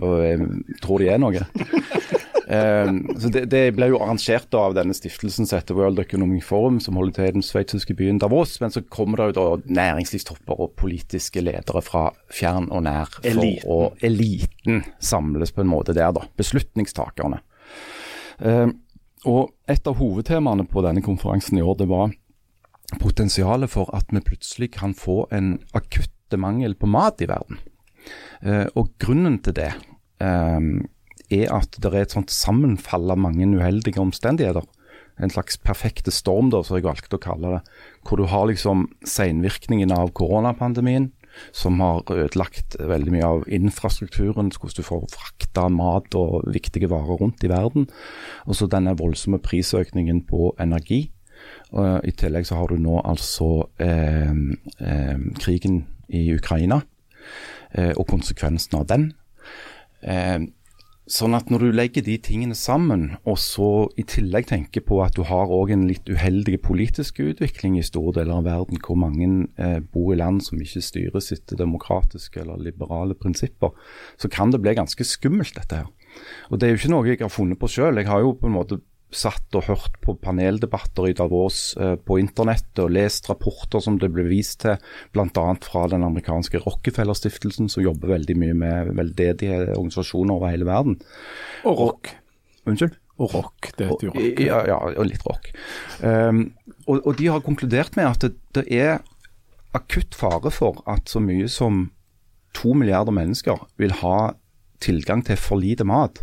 [0.85, 1.45] tror de er noe.
[2.47, 2.91] Eh,
[3.23, 6.99] så det, det ble jo arrangert av denne stiftelsen som heter World Economic Forum, som
[6.99, 8.59] holder til i den sveitsiske byen Davos.
[8.63, 13.13] Men så kommer det jo da næringslivstopper og politiske ledere fra fjern og nær.
[13.21, 13.69] For Eliten.
[13.71, 16.27] å eliten samles på en måte der, da.
[16.39, 17.43] Beslutningstakerne.
[18.43, 18.69] Eh,
[19.31, 22.11] og et av hovedtemaene på denne konferansen i år, det var
[23.01, 27.61] potensialet for at vi plutselig kan få en akutte mangel på mat i verden.
[28.43, 29.71] Eh, og grunnen til det
[30.21, 30.59] eh,
[31.33, 34.67] er at det er et sånt sammenfall av mange uheldige omstendigheter.
[35.23, 37.61] En slags perfekte storm, da, som jeg valgte å kalle det.
[38.07, 41.11] Hvor du har liksom senvirkningen av koronapandemien,
[41.53, 47.21] som har ødelagt veldig mye av infrastrukturen, hvordan du får frakta mat og viktige varer
[47.23, 47.89] rundt i verden.
[48.47, 51.07] Og så denne voldsomme prisøkningen på energi.
[51.73, 54.33] Og I tillegg så har du nå altså eh,
[54.79, 56.83] eh, krigen i Ukraina
[57.73, 59.13] eh, og konsekvensen av den.
[61.11, 65.17] Sånn at når du legger de tingene sammen, og så i tillegg tenker på at
[65.17, 69.27] du har òg en litt uheldig politisk utvikling i store deler av verden, hvor mange
[69.59, 73.75] eh, bor i land som ikke styres etter demokratiske eller liberale prinsipper,
[74.15, 75.91] så kan det bli ganske skummelt, dette her.
[76.53, 77.99] Og det er jo ikke noe jeg har funnet på sjøl.
[77.99, 78.79] Jeg har jo på en måte
[79.13, 84.11] satt og hørt på paneldebatter i Davos eh, på internett og lest rapporter som det
[84.15, 84.81] ble vist til,
[85.13, 85.47] bl.a.
[85.65, 90.99] fra den amerikanske Rockefeller-stiftelsen, som jobber veldig mye med veldedige organisasjoner over hele verden.
[91.69, 92.13] Og rock.
[92.67, 92.99] Unnskyld?
[93.21, 94.41] Og rock, det heter jo rock.
[94.41, 95.51] Ja, ja, og litt rock.
[96.01, 96.45] Um,
[96.87, 99.03] og, og de har konkludert med at det, det er
[99.77, 101.91] akutt fare for at så mye som
[102.57, 104.33] to milliarder mennesker vil ha
[104.83, 106.23] tilgang til for lite mat.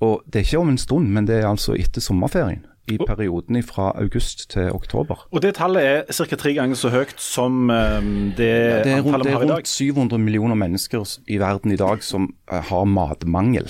[0.00, 2.66] Og det er ikke om en stund, men det er altså etter sommerferien.
[2.90, 5.26] I perioden fra august til oktober.
[5.30, 6.36] Og det tallet er ca.
[6.40, 8.48] tre ganger så høyt som det, det,
[8.82, 9.60] Det er rundt, antallet det er i dag.
[9.60, 13.68] rundt 700 millioner mennesker i verden i dag som eh, har matmangel.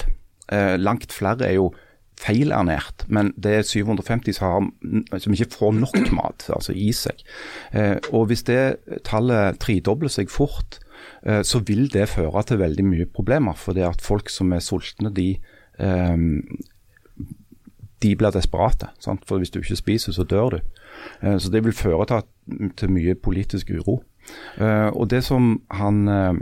[0.52, 1.68] Eh, langt flere er jo
[2.20, 4.70] feilernært, men det er 750 som,
[5.12, 7.20] har, som ikke får nok mat altså i seg.
[7.72, 8.62] Eh, og Hvis det
[9.08, 10.78] tallet tredobler seg fort,
[11.24, 13.56] eh, så vil det føre til veldig mye problemer.
[13.56, 15.56] For det at folk som er sultne, de, eh,
[18.02, 18.90] de blir desperate.
[18.98, 19.26] Sant?
[19.28, 20.60] For hvis du ikke spiser, så dør du.
[21.22, 24.00] Eh, så det vil føre til, til mye politisk uro.
[24.60, 26.40] Eh, og det som han eh,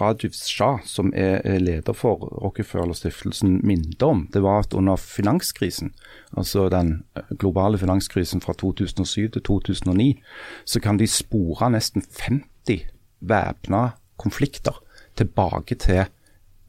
[0.00, 5.92] Rajiv Shah, som er er leder for Rockefeller-stiftelsen, minnet om, det var at under finanskrisen,
[6.36, 7.04] altså den
[7.38, 10.22] globale finanskrisen fra 2007 til 2009,
[10.64, 12.82] så kan de spore nesten 50
[13.20, 14.82] væpna konflikter
[15.16, 16.04] tilbake til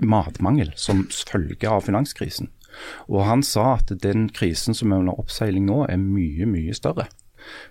[0.03, 2.51] matmangel som følge av finanskrisen.
[3.07, 7.07] Og han sa at den krisen som er under oppseiling nå, er mye, mye større.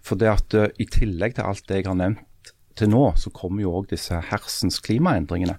[0.05, 3.31] For det at eh, i tillegg til alt det jeg har nevnt til nå, så
[3.35, 5.59] kommer jo òg disse hersens klimaendringene.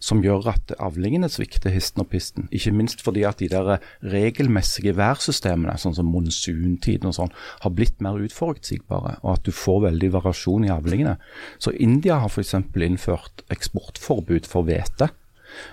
[0.00, 2.46] Som gjør at avlingene svikter histen og pisten.
[2.56, 8.00] Ikke minst fordi at de der regelmessige værsystemene, sånn som monsuntiden og sånn, har blitt
[8.00, 9.18] mer uforutsigbare.
[9.20, 11.18] Og at du får veldig variasjon i avlingene.
[11.60, 12.56] Så India har f.eks.
[12.56, 15.10] innført eksportforbud for hvete.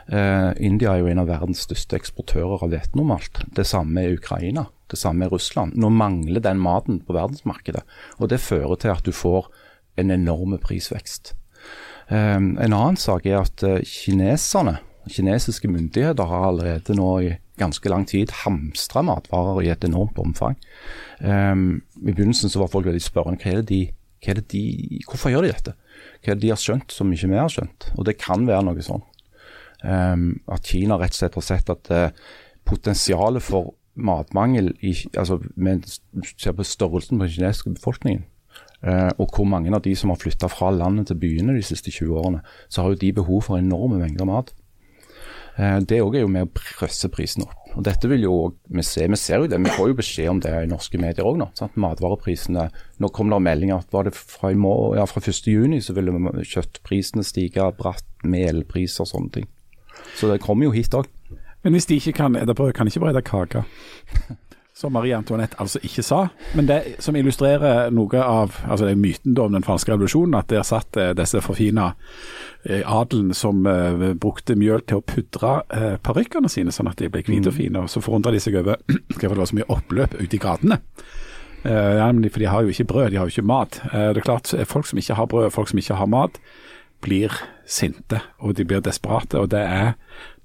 [0.07, 3.43] Eh, India er jo en av verdens største eksportører av hvete normalt.
[3.55, 4.67] Det samme er Ukraina.
[4.87, 5.75] Det samme er Russland.
[5.75, 7.83] Nå mangler den maten på verdensmarkedet.
[8.19, 9.49] Og det fører til at du får
[9.99, 11.33] en enorm prisvekst.
[12.07, 14.77] Um, en annen sak er at eh, kineserne,
[15.11, 20.55] kinesiske myndigheter, har allerede nå i ganske lang tid hamstra matvarer i et enormt omfang.
[21.19, 23.41] Um, I begynnelsen så var folk veldig spørrende.
[23.43, 23.81] Hva er det de,
[24.23, 24.63] hva er det de,
[25.09, 25.75] hvorfor gjør de dette?
[26.21, 27.89] Hva er det de har skjønt som ikke vi har skjønt?
[27.97, 29.03] Og det kan være noe sånn.
[29.83, 32.29] Um, at Kina rett og slett har sett at uh,
[32.65, 35.87] potensialet for matmangel i, altså, med,
[36.37, 38.23] ser på størrelsen på den kinesiske befolkningen,
[38.83, 41.91] eh, og hvor mange av de som har flytta fra landet til byene de siste
[41.93, 44.53] 20 årene, så har jo de behov for enorme mengder mat.
[45.57, 47.55] Eh, det òg er jo med å presse prisen opp.
[47.77, 48.35] Og dette vil jo
[48.69, 51.25] Vi ser, vi ser jo det, vi får jo beskjed om det i norske medier
[51.25, 51.49] òg nå.
[51.57, 51.75] Sant?
[51.77, 52.69] Matvareprisene
[53.01, 56.13] Nå kom det meldinger at var det fra, i må, ja, fra 1.6 så ville
[56.41, 59.47] kjøttprisene stige bratt, melpriser og sånne ting.
[60.17, 61.07] Så det kommer jo hit òg.
[61.63, 63.63] Men hvis de ikke kan ete kan de ikke brede kake?
[64.77, 66.19] Som Marie Antoinette altså ikke sa.
[66.53, 70.51] Men det som illustrerer noe av altså det er myten om den franske revolusjonen, at
[70.51, 71.87] der satt eh, disse forfina
[72.61, 77.09] eh, adelen som eh, brukte mjøl til å pudre eh, parykkene sine, sånn at de
[77.09, 77.81] ble hvite og fine.
[77.81, 80.79] Og så forundra de seg over hvorfor det var så mye oppløp ute i gatene.
[81.65, 83.79] Ja, for de har jo ikke brød, de har jo ikke mat.
[83.89, 86.37] Det er klart, Folk som ikke har brød, folk som ikke har mat,
[87.03, 87.33] blir
[87.67, 89.37] sinte og de blir desperate.
[89.37, 89.93] og det er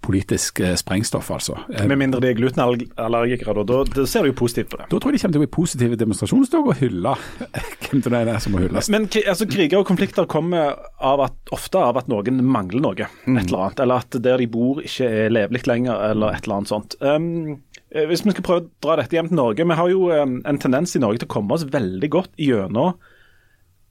[0.03, 1.57] politisk eh, sprengstoff, altså.
[1.71, 4.89] Eh, Med mindre de er glutenallergikere, da, da ser du jo positivt på det.
[4.91, 7.15] Da tror jeg de kommer til å bli i positive demonstrasjonstog og hylle
[7.87, 8.91] hvem det er som må hylles.
[8.93, 13.45] Men altså, kriger og konflikter kommer av at, ofte av at noen mangler noe, et
[13.47, 13.85] eller annet.
[13.87, 16.99] Eller at der de bor ikke er levelig lenger, eller et eller annet sånt.
[16.99, 20.39] Um, hvis vi skal prøve å dra dette hjem til Norge, vi har jo um,
[20.49, 22.97] en tendens i Norge til å komme oss veldig godt gjennom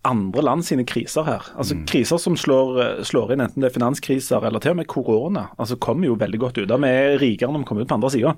[0.07, 1.49] andre land sine kriser her.
[1.55, 1.83] Altså mm.
[1.89, 5.77] Kriser som slår, slår, inn, enten det er finanskriser eller til og med korona, altså
[5.81, 8.13] kommer jo veldig godt ut da Vi er rikere når vi kommer ut på andre
[8.13, 8.33] sida.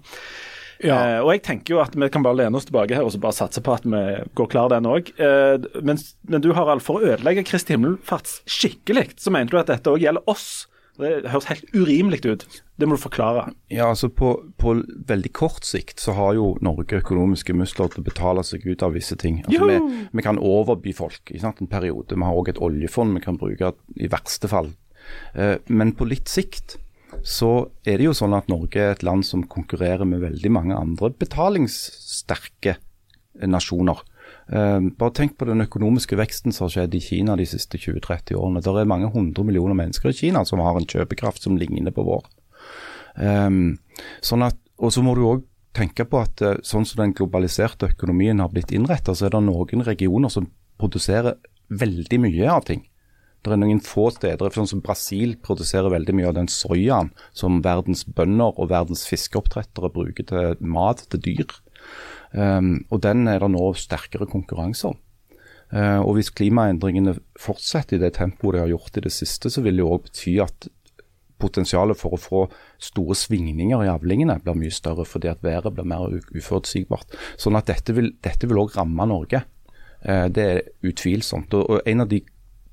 [0.83, 0.97] Ja.
[0.97, 3.21] Eh, og jeg tenker jo at vi kan bare lene oss tilbake her og så
[3.21, 4.03] bare satse på at vi
[4.35, 5.13] går klar den òg.
[5.15, 9.71] Eh, men, men, du Harald, for å ødelegge Kristi himmelfarts skikkelig, så mente du at
[9.71, 10.65] dette òg gjelder oss.
[10.99, 12.43] Det høres helt urimelig ut.
[12.77, 13.47] Det må du forklare.
[13.73, 14.75] Ja, altså på, på,
[15.09, 18.93] veldig kort sikt så har jo Norge økonomiske muskler til å betale seg ut av
[18.93, 19.41] visse ting.
[19.47, 19.79] Altså vi,
[20.13, 22.13] vi, kan overby folk i en periode.
[22.13, 24.69] Vi har òg et oljefond vi kan bruke i verste fall.
[25.33, 26.77] Eh, men på litt sikt
[27.25, 30.77] så er det jo sånn at Norge er et land som konkurrerer med veldig mange
[30.77, 32.77] andre betalingssterke
[33.49, 34.01] nasjoner.
[34.51, 38.35] Uh, bare tenk på den økonomiske veksten som har skjedd i Kina de siste 20-30
[38.35, 38.63] årene.
[38.63, 42.05] Det er mange hundre millioner mennesker i Kina som har en kjøpekraft som ligner på
[42.07, 42.27] vår.
[43.15, 43.79] Um,
[44.25, 45.43] sånn at, og så må du òg
[45.77, 49.45] tenke på at uh, sånn som den globaliserte økonomien har blitt innrettet, så er det
[49.45, 50.49] noen regioner som
[50.81, 51.37] produserer
[51.73, 52.83] veldig mye av ting.
[53.43, 57.59] Det er noen få steder, sånn som Brasil produserer veldig mye av den soyaen som
[57.65, 61.57] verdens bønder og verdens fiskeoppdrettere bruker til mat til dyr.
[62.33, 64.99] Um, og den er det nå sterkere konkurranse om.
[65.73, 69.61] Uh, og Hvis klimaendringene fortsetter i det tempoet de har gjort i det siste, så
[69.61, 70.69] vil det òg bety at
[71.41, 72.41] potensialet for å få
[72.81, 77.17] store svingninger i avlingene blir mye større, fordi at været blir mer uforutsigbart.
[77.41, 79.43] Sånn at dette vil, òg også ramme Norge.
[80.01, 81.53] Uh, det er utvilsomt.
[81.53, 82.23] Og, og en av de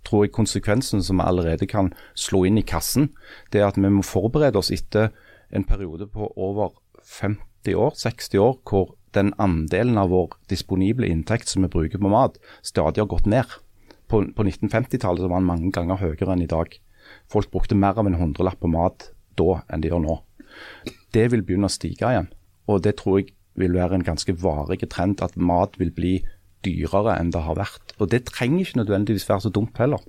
[0.07, 3.11] tror jeg konsekvensene som vi allerede kan slå inn i kassen,
[3.53, 5.11] det er at vi må forberede oss etter
[5.53, 6.73] en periode på over
[7.05, 12.13] 50 år, 60 år, hvor den andelen av vår disponible inntekt som vi bruker på
[12.13, 13.59] mat, stadig har gått ned.
[14.11, 16.73] På, på 1950-tallet var den mange ganger høyere enn i dag.
[17.31, 20.17] Folk brukte mer av en hundrelapp på mat da enn de gjør nå.
[21.15, 22.31] Det vil begynne å stige igjen.
[22.71, 26.15] Og det tror jeg vil være en ganske varig trend, at mat vil bli
[26.65, 27.95] dyrere enn det har vært.
[27.99, 30.03] Og det trenger ikke nødvendigvis være så dumt heller.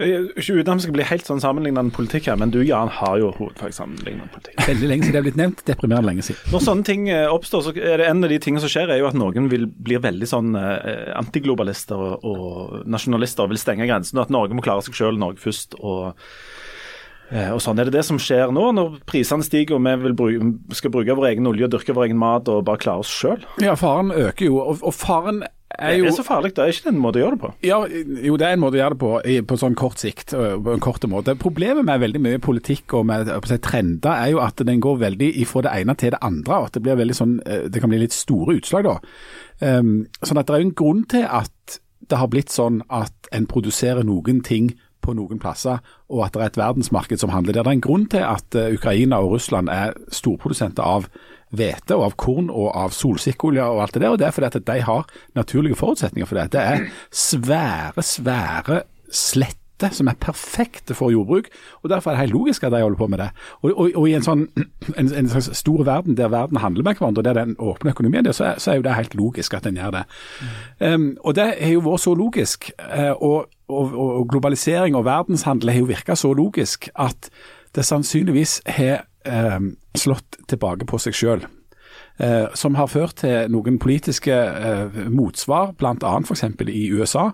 [0.00, 3.18] Ikke uten at vi skal bli helt sånn sammenlignende politikk her, men du Jan har
[3.20, 4.56] jo hovedfag sammenlignende politikk.
[4.64, 6.46] Veldig lenge siden det er blitt nevnt, deprimerende lenge siden.
[6.54, 9.02] Når sånne ting eh, oppstår, så er det en av de tingene som skjer, er
[9.02, 13.88] jo at noen vil, blir veldig sånn eh, antiglobalister og, og nasjonalister og vil stenge
[13.90, 14.24] grensene.
[14.24, 15.76] At Norge må klare seg selv, Norge først.
[15.84, 16.16] og
[17.28, 20.52] eh, og sånn er det det som skjer nå, når prisene stiger og vi bruke,
[20.80, 23.44] skal bruke vår egen olje og dyrke vår egen mat og bare klare oss sjøl.
[23.60, 24.62] Ja, faren øker jo.
[24.64, 25.44] Og, og faren
[25.78, 27.42] er jo Det er så farlig, det er ikke det en måte å gjøre det
[27.44, 27.50] på?
[27.66, 29.12] Ja, jo, det er en måte å gjøre det på,
[29.52, 30.34] på sånn kort sikt.
[30.34, 31.36] på en kort måte.
[31.38, 35.30] Problemet med veldig mye politikk og med si, trender er jo at den går veldig
[35.46, 36.58] fra det ene til det andre.
[36.58, 38.98] og at Det blir veldig sånn, det kan bli litt store utslag da.
[39.60, 41.80] Um, sånn at Det er jo en grunn til at
[42.10, 45.78] det har blitt sånn at en produserer noen ting på noen plasser,
[46.12, 47.64] og at det er et verdensmarked som handler der.
[47.64, 51.06] Det er en grunn til at Ukraina og Russland er storprodusenter av
[51.56, 54.10] hvete og av korn og av solsikkeolje og alt det der.
[54.14, 56.52] og Det er fordi at de har naturlige forutsetninger for det.
[56.52, 59.56] Det er svære, svære sletter
[59.88, 61.48] som er perfekte for jordbruk.
[61.82, 63.30] og Derfor er det helt logisk at de holder på med det.
[63.62, 64.42] Og, og, og i en sånn
[64.98, 68.24] en, en, slags stor verden der verden handler med hverandre, og der den åpne økonomien
[68.24, 70.04] der, så er, så er jo det helt logisk at den gjør det.
[70.80, 70.94] Mm.
[70.94, 72.70] Um, og Det har jo vært så logisk.
[72.78, 77.30] Uh, og, og, globalisering og verdenshandel har jo virka så logisk at
[77.74, 79.60] det sannsynligvis har eh,
[79.98, 81.46] slått tilbake på seg sjøl.
[82.20, 86.12] Eh, som har ført til noen politiske eh, motsvar, bl.a.
[86.20, 86.44] f.eks.
[86.68, 87.30] i USA.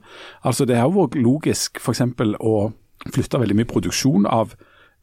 [0.46, 2.04] Altså Det har vært logisk f.eks.
[2.38, 2.54] å
[3.12, 4.54] flytte veldig mye produksjon av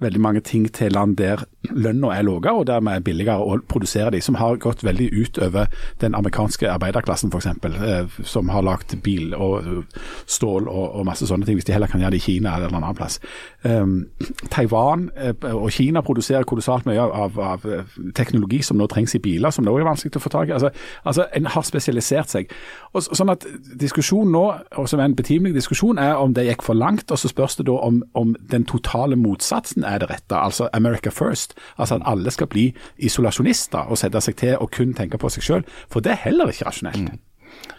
[0.04, 4.12] veldig mange ting til land der lønna er lavere og dermed er billigere å produsere
[4.14, 5.70] de, som har gått veldig ut over
[6.02, 9.86] den amerikanske arbeiderklassen f.eks., eh, som har lagd bil og
[10.28, 12.72] stål og, og, masse sånne ting, hvis de heller kan gjøre det i Kina eller
[12.72, 13.20] en annen plass.
[13.64, 13.96] Um,
[14.52, 17.68] Taiwan eh, og Kina produserer kolossalt mye av, av,
[18.16, 20.56] teknologi som nå trengs i biler, som det òg er vanskelig å få tak i.
[20.58, 22.52] Altså, altså, En har spesialisert seg.
[22.94, 23.46] Og, sånn at
[23.80, 24.44] Diskusjonen nå,
[24.80, 27.12] og som er en betimelig diskusjon, er om det gikk for langt.
[27.12, 31.12] og Så spørs det da om, om den totale motsatsen er det rette, altså America
[31.14, 31.54] first.
[31.78, 35.44] Altså at alle skal bli isolasjonister og sette seg til å kun tenke på seg
[35.44, 35.78] selv.
[35.92, 37.14] For det er heller ikke rasjonelt.
[37.14, 37.22] Mm.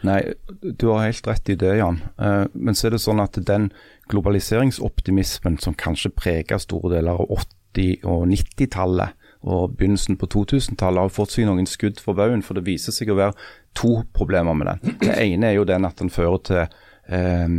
[0.06, 0.20] Nei,
[0.62, 2.00] du har helt rett i det, Jan.
[2.20, 3.70] Uh, men så er det sånn at den
[4.12, 7.32] globaliseringsoptimismen som kanskje preger store deler av
[7.74, 12.44] 80- og 90-tallet, og begynnelsen på 2000-tallet har fått seg noen skudd for baugen.
[12.44, 13.36] For det viser seg å være
[13.76, 14.94] to problemer med den.
[15.02, 17.58] Det ene er jo den at den fører til eh,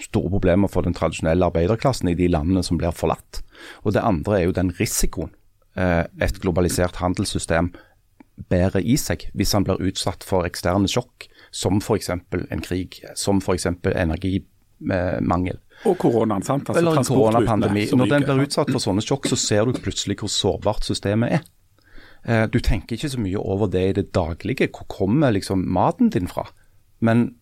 [0.00, 3.42] store problemer for den tradisjonelle arbeiderklassen i de landene som blir forlatt.
[3.84, 5.32] Og det andre er jo den risikoen
[5.76, 7.72] eh, et globalisert handelssystem
[8.50, 12.10] bærer i seg hvis han blir utsatt for eksterne sjokk, som f.eks.
[12.12, 13.68] en krig, som f.eks.
[13.94, 15.60] energimangel.
[15.88, 16.68] Og koronaen, sant?
[16.68, 17.86] Altså, Eller en koronapandemi.
[17.96, 21.46] Når den blir utsatt for sånne sjokk, så ser du plutselig hvor sårbart systemet er.
[22.26, 24.68] Eh, du tenker ikke så mye over det i det daglige.
[24.72, 26.46] Hvor kommer liksom maten din fra?
[27.04, 27.36] Men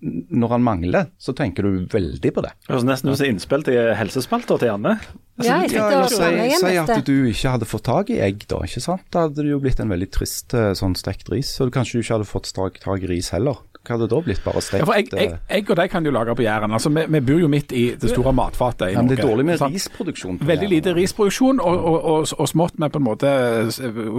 [0.00, 2.52] når han mangler, så tenker du veldig på det.
[2.64, 4.94] Det høres nesten ut som innspill til helsespalter til Janne.
[5.40, 8.46] Altså, ja, jeg ja, eller si, si, at du ikke hadde fått tak i egg,
[8.48, 8.60] da.
[8.64, 9.04] ikke sant?
[9.12, 11.52] Da hadde det jo blitt en veldig trist eh, sånn stekt ris.
[11.64, 13.60] Og kanskje du ikke hadde fått tak i ris heller.
[13.80, 14.40] Hva hadde det da blitt?
[14.44, 14.82] Bare stekt?
[14.82, 16.72] Ja, egg, egg, eh, egg, og de kan jo lage på Jæren.
[16.76, 19.46] Altså, vi, vi, bor jo midt i det store matfatet i Men Det er dårlig
[19.48, 20.40] med risproduksjon.
[20.50, 23.32] Veldig lite risproduksjon, og, og, og, og, smått med på en måte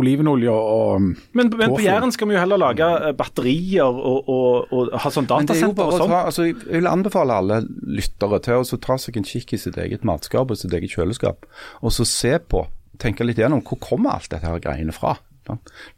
[0.02, 1.06] olivenolje og
[1.38, 5.86] Men, men på Jæren skal vi jo heller lage eh, batterier og, ha sånn datasenter
[5.86, 6.18] og sånn.
[6.18, 10.08] Altså, jeg vil anbefale alle lyttere til å ta seg en kikk i sitt eget
[10.08, 11.46] matskap og sitt eget kjøleskap,
[11.86, 12.66] og så se på,
[13.02, 15.20] tenke litt gjennom hvor kommer alt dette her greiene fra.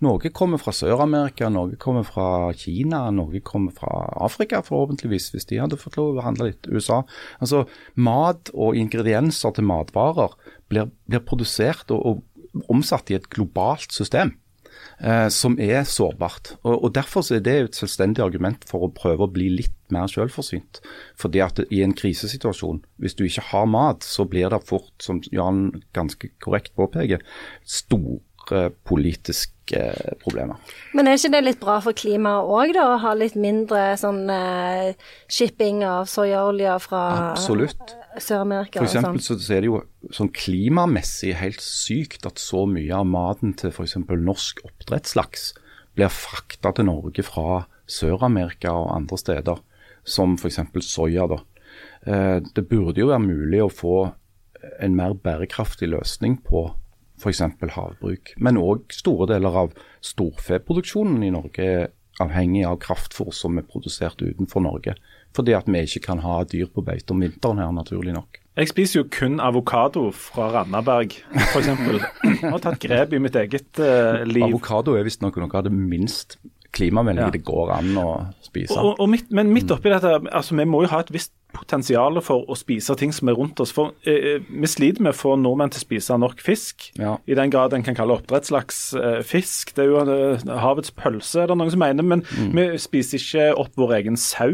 [0.03, 2.27] Noe kommer fra Sør-Amerika, noe kommer fra
[2.58, 6.69] Kina, noe kommer fra Afrika, forhåpentligvis, hvis de hadde fått lov å handle litt.
[6.71, 7.03] USA.
[7.43, 10.38] Altså, Mat og ingredienser til matvarer
[10.71, 12.23] blir, blir produsert og, og,
[12.69, 14.36] omsatt i et globalt system.
[14.99, 16.53] Eh, som er sårbart.
[16.62, 20.10] Og, og Derfor er det et selvstendig argument for å prøve å bli litt mer
[20.12, 20.82] selvforsynt.
[21.19, 25.21] Fordi at i en krisesituasjon, hvis du ikke har mat, så blir det fort, som
[25.34, 27.23] Jan ganske korrekt påpeker,
[27.65, 28.21] stor
[28.84, 29.79] politiske
[30.21, 30.60] problemer.
[30.93, 32.86] Men er ikke det litt bra for klimaet òg, da?
[32.93, 34.91] Å ha litt mindre sånn uh,
[35.32, 37.03] shipping av soyaolje fra
[37.39, 38.82] Sør-Amerika?
[38.82, 39.82] For eksempel så, så er det jo
[40.13, 43.97] sånn klimamessig helt sykt at så mye av maten til f.eks.
[44.03, 45.53] norsk oppdrettslaks
[45.95, 49.63] blir frakta til Norge fra Sør-Amerika og andre steder,
[50.03, 50.60] som f.eks.
[50.86, 51.27] soya.
[51.29, 51.39] da.
[52.03, 53.97] Det burde jo være mulig å få
[54.84, 56.67] en mer bærekraftig løsning på
[57.23, 57.41] f.eks.
[57.75, 58.36] havbruk.
[58.38, 64.21] Men òg store deler av storfeproduksjonen i Norge er avhengig av kraftfôr som er produsert
[64.21, 64.95] utenfor Norge.
[65.33, 68.39] Fordi at vi ikke kan ha dyr på beite om vinteren her, naturlig nok.
[68.53, 71.71] Jeg spiser jo kun avokado fra Randaberg, f.eks.
[72.43, 74.45] Har tatt grep i mitt eget uh, liv.
[74.45, 76.38] Avokado er visstnok noe av det minst
[76.73, 77.33] klimavennlige ja.
[77.33, 78.09] det går an å
[78.45, 78.77] spise.
[78.77, 82.19] Og, og mitt, men midt oppi dette, altså vi må jo ha et visst potensial
[82.25, 83.73] for å spise ting som er rundt oss.
[83.75, 87.15] For eh, eh, Vi sliter med å få nordmenn til å spise nok fisk, ja.
[87.25, 89.75] i den grad en kan kalle oppdrettslaks eh, fisk.
[89.77, 92.53] Det er jo eh, havets pølse, er det noen som mener, men mm.
[92.57, 94.53] vi spiser ikke opp vår egen sau.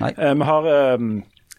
[0.00, 1.10] Eh, vi har eh,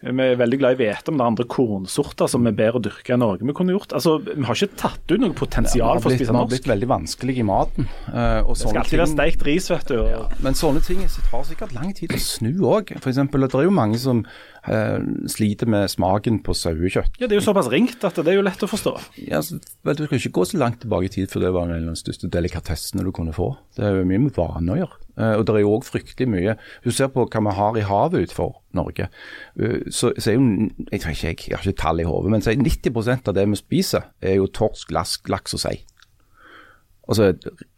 [0.02, 2.82] vi er veldig glad i hvete, men det er andre kornsorter som er bedre å
[2.82, 3.92] dyrke i Norge vi kunne gjort.
[3.94, 6.34] Altså, Vi har ikke tatt ut noe potensial for å spise norsk.
[6.34, 7.86] Vi har blitt veldig vanskelig i maten.
[8.08, 10.00] Uh, det skal alltid ting, være steikt ris, vet du.
[10.10, 12.90] Ja, men sånne ting tar sikkert lang tid å snu òg.
[12.98, 14.24] Det er jo mange som
[15.26, 17.16] sliter med smaken på sauekjøtt.
[17.18, 18.92] Ja, Det er jo såpass ringt at det er jo lett å forstå.
[19.26, 21.66] Ja, så, vel, Du skal ikke gå så langt tilbake i tid før det var
[21.66, 23.56] en av de største delikatessene du kunne få.
[23.74, 25.02] Det er jo mye med vane å gjøre.
[25.12, 27.76] Uh, og det er jo òg fryktelig mye Hvis du ser på hva vi har
[27.76, 29.10] i havet utenfor Norge,
[29.60, 32.40] uh, så, så, er jo Jeg vet ikke, jeg har ikke tall i hodet, men
[32.40, 35.74] 90% av det vi spiser, er jo torsk, lask, laks og sei.
[37.04, 37.32] Og så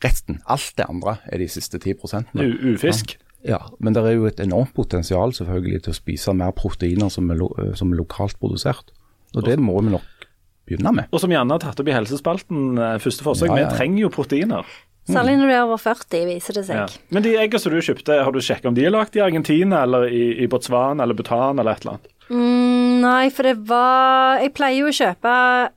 [0.04, 1.96] resten, alt det andre, er de siste 10
[2.38, 3.16] U Ufisk?
[3.44, 7.28] Ja, men det er jo et enormt potensial selvfølgelig til å spise mer proteiner som
[7.30, 8.94] er, lo som er lokalt produsert.
[9.34, 10.26] Og det må vi nok
[10.64, 11.12] begynne med.
[11.12, 13.70] Og som gjerne har tatt opp i helsespalten eh, første forsøk, ja, ja, ja.
[13.70, 14.74] vi trenger jo proteiner.
[15.04, 16.78] Særlig når du er over 40, viser det seg.
[16.80, 17.02] Ja.
[17.12, 19.82] Men de eggene som du kjøpte, har du sjekket om de er lagd i Argentina
[19.84, 22.10] eller i, i, Botswana eller Bhutan eller et eller annet?
[22.30, 25.34] Mm, nei, for det var Jeg pleier jo å kjøpe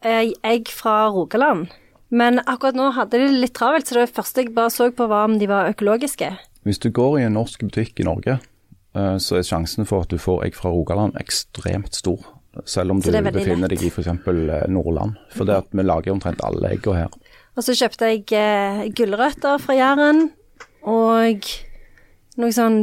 [0.07, 1.67] eh, egg fra Rogaland.
[2.07, 5.09] Men akkurat nå hadde de det litt travelt, så det første jeg bare så på
[5.11, 6.29] var om de var økologiske.
[6.67, 8.39] Hvis du går i en norsk butikk i Norge,
[8.97, 12.33] eh, så er sjansen for at du får egg fra Rogaland ekstremt stor.
[12.65, 13.77] selv om du er befinner lett.
[13.77, 14.07] deg i f.eks.
[14.73, 15.13] Nordland.
[15.29, 17.17] For det at vi lager omtrent alle eggene her.
[17.53, 20.31] Og så kjøpte jeg eh, gulrøtter fra Jæren,
[20.89, 21.45] og
[22.41, 22.79] noe sånn,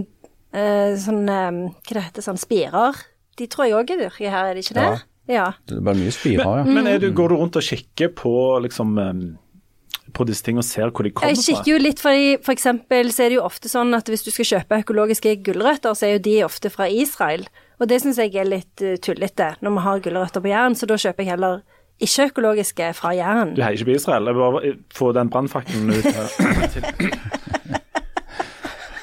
[0.55, 3.03] eh, sånn eh, Hva det heter sånn spirer.
[3.35, 5.05] De tror jeg òg er dyrket her, er det ikke det?
[5.31, 5.47] Ja.
[5.66, 6.64] Det er bare mye spirer, ja.
[6.68, 8.35] Men er du, går du rundt og kikker på
[8.66, 9.23] liksom em,
[10.12, 11.34] på disse tingene og ser hvor de kommer fra?
[11.34, 14.26] Jeg kikker jo litt, fordi for eksempel så er det jo ofte sånn at hvis
[14.26, 17.46] du skal kjøpe økologiske gulrøtter, så er jo de ofte fra Israel.
[17.80, 20.88] Og det syns jeg er litt uh, tullete når vi har gulrøtter på Jæren, så
[20.90, 21.64] da kjøper jeg heller
[22.04, 23.54] ikke-økologiske fra Jæren.
[23.54, 24.26] Du heier ikke på Israel?
[24.28, 26.04] Jeg bare få den brannfakten ut.
[26.04, 27.80] her.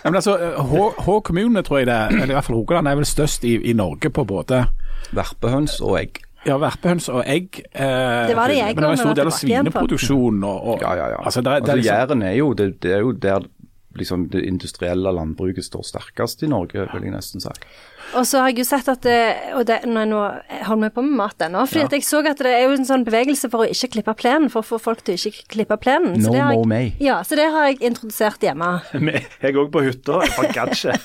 [0.02, 2.88] Ja, men altså, H, H kommune tror jeg det er, eller i hvert fall Rogaland
[2.90, 4.64] er vel størst i, i Norge på både
[5.14, 6.24] Verpehøns og egg.
[6.46, 7.62] Ja, verpehøns og egg.
[7.72, 10.44] Eh, Det var det jeg men det var en stor del av svineproduksjonen svineproduksjon.
[10.44, 11.24] Og, og, Ja, ja, ja.
[11.26, 13.48] Altså, det, er- det altså, Jæren er jo det, det er jo der
[13.96, 17.52] liksom, det industrielle landbruket står sterkest i Norge, vil jeg nesten si.
[18.16, 19.18] Og så har jeg jo sett at det,
[19.56, 20.20] og det, nei, nå
[20.68, 21.88] holder meg på med mat ennå, For ja.
[21.92, 24.64] jeg så at det er jo en sånn bevegelse for å ikke klippe plenen, for
[24.64, 26.18] å få folk til å ikke klippe plenen.
[26.20, 26.92] Så No det har more jeg, May.
[27.04, 28.72] Ja, så det har jeg introdusert hjemme.
[29.44, 30.22] Jeg òg på hytta.
[30.26, 30.96] Jeg bare Gadsje.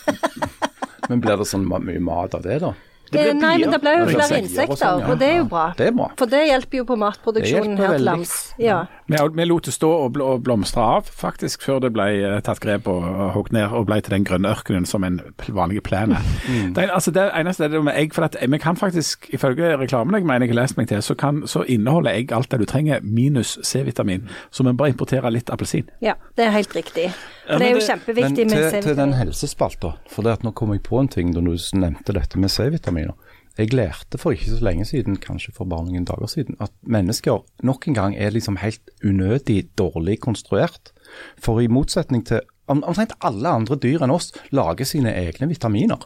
[1.10, 2.72] Men blir det sånn mye mat av det, da?
[3.10, 5.10] Det blir Eh, Nei, men det ble jo Det flere insekter, sånn, ja.
[5.10, 5.64] og det er jo bra.
[5.76, 6.08] Det er bra.
[6.18, 8.34] For det hjelper jo på matproduksjonen her til lands.
[8.58, 8.78] Ja.
[9.06, 12.88] vi, vi lot det stå og, blomstre av, faktisk, før det ble eh, tatt grep
[12.90, 16.26] og, og hogd ned og ble til den grønne ørkenen som en vanlig plen er.
[16.46, 16.74] Mm.
[16.74, 20.14] Det, altså, det eneste er det med egg, for at vi kan faktisk, ifølge reklamen
[20.14, 22.66] jeg mener jeg har lest meg til, så, kan, så inneholder egg alt det du
[22.66, 24.28] trenger, minus C-vitamin.
[24.50, 25.90] Så vi bare importerer litt appelsin.
[26.02, 27.10] ja, det er helt riktig.
[27.48, 28.70] Ja, det er jo det- Men C-vitaminer.
[28.70, 31.56] til, til den helsespalta, for det at nå kom jeg på en ting da du
[31.74, 33.14] nevnte dette med C-vitaminer.
[33.58, 37.42] Jeg lærte for ikke så lenge siden, kanskje for bare noen dager siden, at mennesker
[37.62, 40.92] nok en gang er liksom helt unødig dårlig konstruert.
[41.40, 46.02] For i motsetning til omtrent alle andre dyr enn oss lager sine egne vitaminer.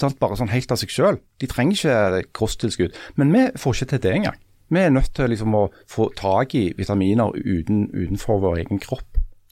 [0.00, 1.18] Sånn, Bare sånn helt av seg sjøl.
[1.40, 2.94] De trenger ikke kosttilskudd.
[3.16, 4.38] Men vi får ikke til det engang.
[4.70, 9.09] Vi er nødt til liksom å få tak i vitaminer uten, utenfor vår egen kropp.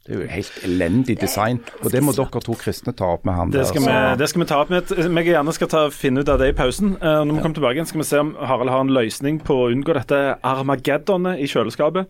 [0.09, 3.35] Det er jo helt elendig design, og det må dere to kristne ta opp med
[3.37, 3.81] han Det der.
[3.85, 4.89] vi, det skal vi ta opp med.
[4.97, 6.95] Jeg gjerne skal ta, finne ut av det i pausen.
[6.97, 9.59] Eh, når vi kommer tilbake igjen, skal vi se om Harald har en løsning på
[9.67, 12.09] å unngå dette armageddonet i kjøleskapet.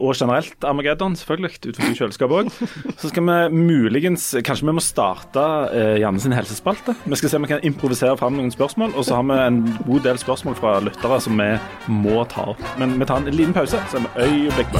[0.00, 2.52] Og generelt Armageddon, selvfølgelig, utenfor kjøleskapet òg.
[3.02, 5.42] Så skal vi muligens Kanskje vi må starte
[5.74, 6.94] eh, Janne sin helsespalte.
[7.04, 8.94] Vi skal se om vi kan improvisere fram noen spørsmål.
[8.94, 11.50] Og så har vi en god del spørsmål fra lyttere som vi
[11.90, 12.62] må ta opp.
[12.78, 14.78] Men vi tar en liten pause, så er vi øyeblikk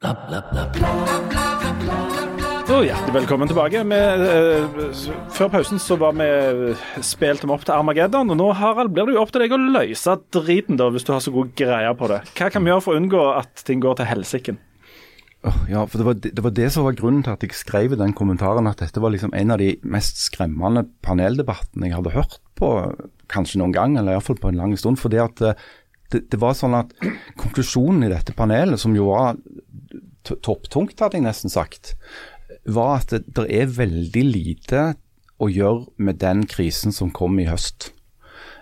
[0.00, 0.64] bare.
[2.70, 3.82] oh, hjertelig velkommen tilbake.
[3.84, 4.78] Vi, eh,
[5.36, 6.28] før pausen så var vi
[6.72, 9.52] spilte spilt dem opp til Armageddon, og nå Harald, blir det jo opp til deg
[9.52, 12.22] å løse driten, da, hvis du har så god greie på det.
[12.32, 14.60] Hva kan vi gjøre for å unngå at ting går til helsiken?
[15.68, 18.00] Ja, for det var det, var det som var grunnen til at jeg skrev i
[18.00, 22.40] den kommentaren, at dette var liksom en av de mest skremmende paneldebattene jeg hadde hørt
[22.60, 22.72] på
[23.30, 24.98] kanskje noen gang, eller iallfall på en lang stund.
[25.00, 25.56] fordi at eh,
[26.12, 26.92] det, det var sånn at
[27.40, 29.38] konklusjonen i dette panelet, som jo var
[30.22, 31.94] topptungt, hadde jeg nesten sagt,
[32.68, 34.84] var at det, det er veldig lite
[35.40, 37.92] å gjøre med den krisen som kom i høst.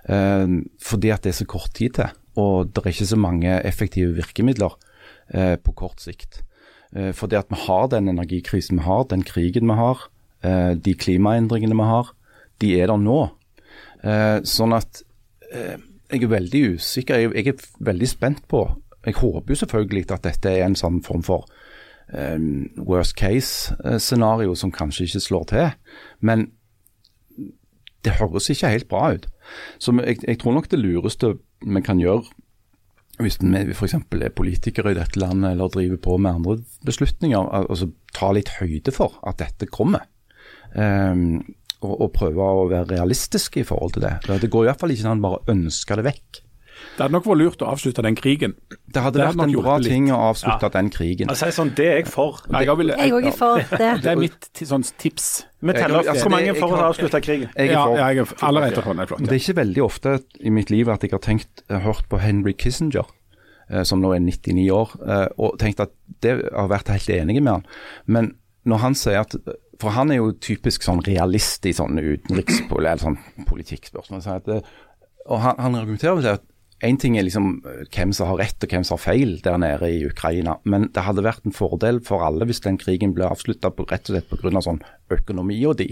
[0.08, 0.46] Eh,
[0.82, 4.14] fordi at det er så kort tid til, og det er ikke så mange effektive
[4.20, 4.76] virkemidler
[5.34, 6.42] eh, på kort sikt.
[6.94, 10.06] Eh, fordi at vi har den energikrisen vi har, den krigen vi har,
[10.46, 12.14] eh, de klimaendringene vi har,
[12.62, 13.20] de er der nå.
[14.06, 15.02] Eh, sånn at
[15.50, 15.76] eh,
[16.10, 18.66] jeg er veldig usikker, jeg, jeg er veldig spent på
[19.06, 21.46] Jeg håper jo selvfølgelig at dette er en sånn form for
[22.12, 25.68] um, worst case-scenario som kanskje ikke slår til.
[26.20, 26.48] Men
[28.04, 29.28] det høres ikke helt bra ut.
[29.78, 32.26] Så jeg, jeg tror nok det lureste vi kan gjøre,
[33.22, 33.94] hvis vi f.eks.
[33.94, 38.94] er politikere i dette landet eller driver på med andre beslutninger, altså ta litt høyde
[38.94, 40.04] for at dette kommer.
[40.78, 41.40] Ehm,
[41.84, 44.16] og, og prøve å være realistiske i forhold til det.
[44.42, 46.44] Det går i hvert fall ikke an bare å ønske det vekk.
[46.98, 48.54] Det hadde nok vært lurt å avslutte den krigen.
[48.68, 51.30] Det hadde Det hadde vært en bra ting å avslutte den krigen.
[51.30, 52.40] Altså, sånn, det er jeg for.
[52.54, 53.90] Nei, jeg vil, Jeg er for det.
[54.04, 55.28] det er mitt sånn tips.
[55.62, 57.52] Vi teller opp hvor mange for å avslutte krigen.
[57.54, 57.94] Jeg er for.
[57.98, 59.22] ja, jeg er alle retter hånden er flott.
[59.22, 59.30] Ja.
[59.30, 62.54] Det er ikke veldig ofte i mitt liv at jeg har tenkt, hørt på Henry
[62.58, 63.06] Kissinger,
[63.70, 67.40] eh, som nå er 99 år, eh, og tenkt at det har vært helt enig
[67.42, 67.66] med han.
[68.06, 68.34] Men
[68.68, 69.38] når han sier at
[69.78, 74.22] For han er jo typisk sånn realist i sånne utenrikspolitikk eller sånn politikkspørsmål.
[74.24, 74.70] Så at,
[75.28, 76.46] og han, han argumenterer med at
[76.86, 79.56] Én ting er liksom eh, hvem som har rett og hvem som har feil der
[79.58, 83.26] nede i Ukraina, men det hadde vært en fordel for alle hvis den krigen ble
[83.26, 84.62] avslutta rett og slett pga.
[84.62, 84.78] sånn
[85.10, 85.88] og de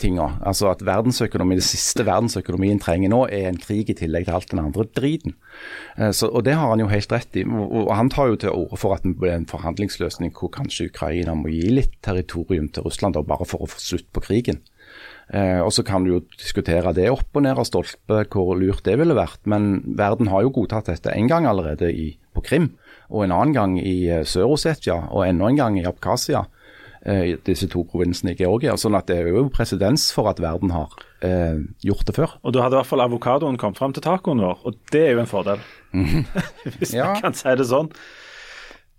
[0.00, 0.26] tinga.
[0.46, 4.50] Altså at verdensøkonomi, det siste verdensøkonomien trenger nå, er en krig i tillegg til alt
[4.52, 5.36] den andre driten.
[5.96, 7.44] Eh, Så, og det har han jo helt rett i.
[7.44, 11.36] Og, han tar jo til orde for at det blir en forhandlingsløsning hvor kanskje Ukraina
[11.38, 14.60] må gi litt territorium til Russland, da, bare for å få slutt på krigen.
[15.32, 18.82] Eh, og Så kan du jo diskutere det opp og ned av stolpe, hvor lurt
[18.84, 19.40] det ville vært.
[19.44, 22.72] Men verden har jo godtatt dette en gang allerede i, på Krim,
[23.10, 26.46] og en annen gang i eh, Sør-Ossetia, og enda en gang i Abkhasia.
[27.00, 28.74] Eh, disse to provinsene i Georgia.
[28.76, 30.90] sånn at det er jo presedens for at verden har
[31.24, 32.34] eh, gjort det før.
[32.44, 35.14] Og da hadde i hvert fall avokadoen kommet fram til tacoen vår, og det er
[35.14, 35.62] jo en fordel.
[36.76, 37.06] Hvis Ja.
[37.14, 37.88] man kan si det sånn.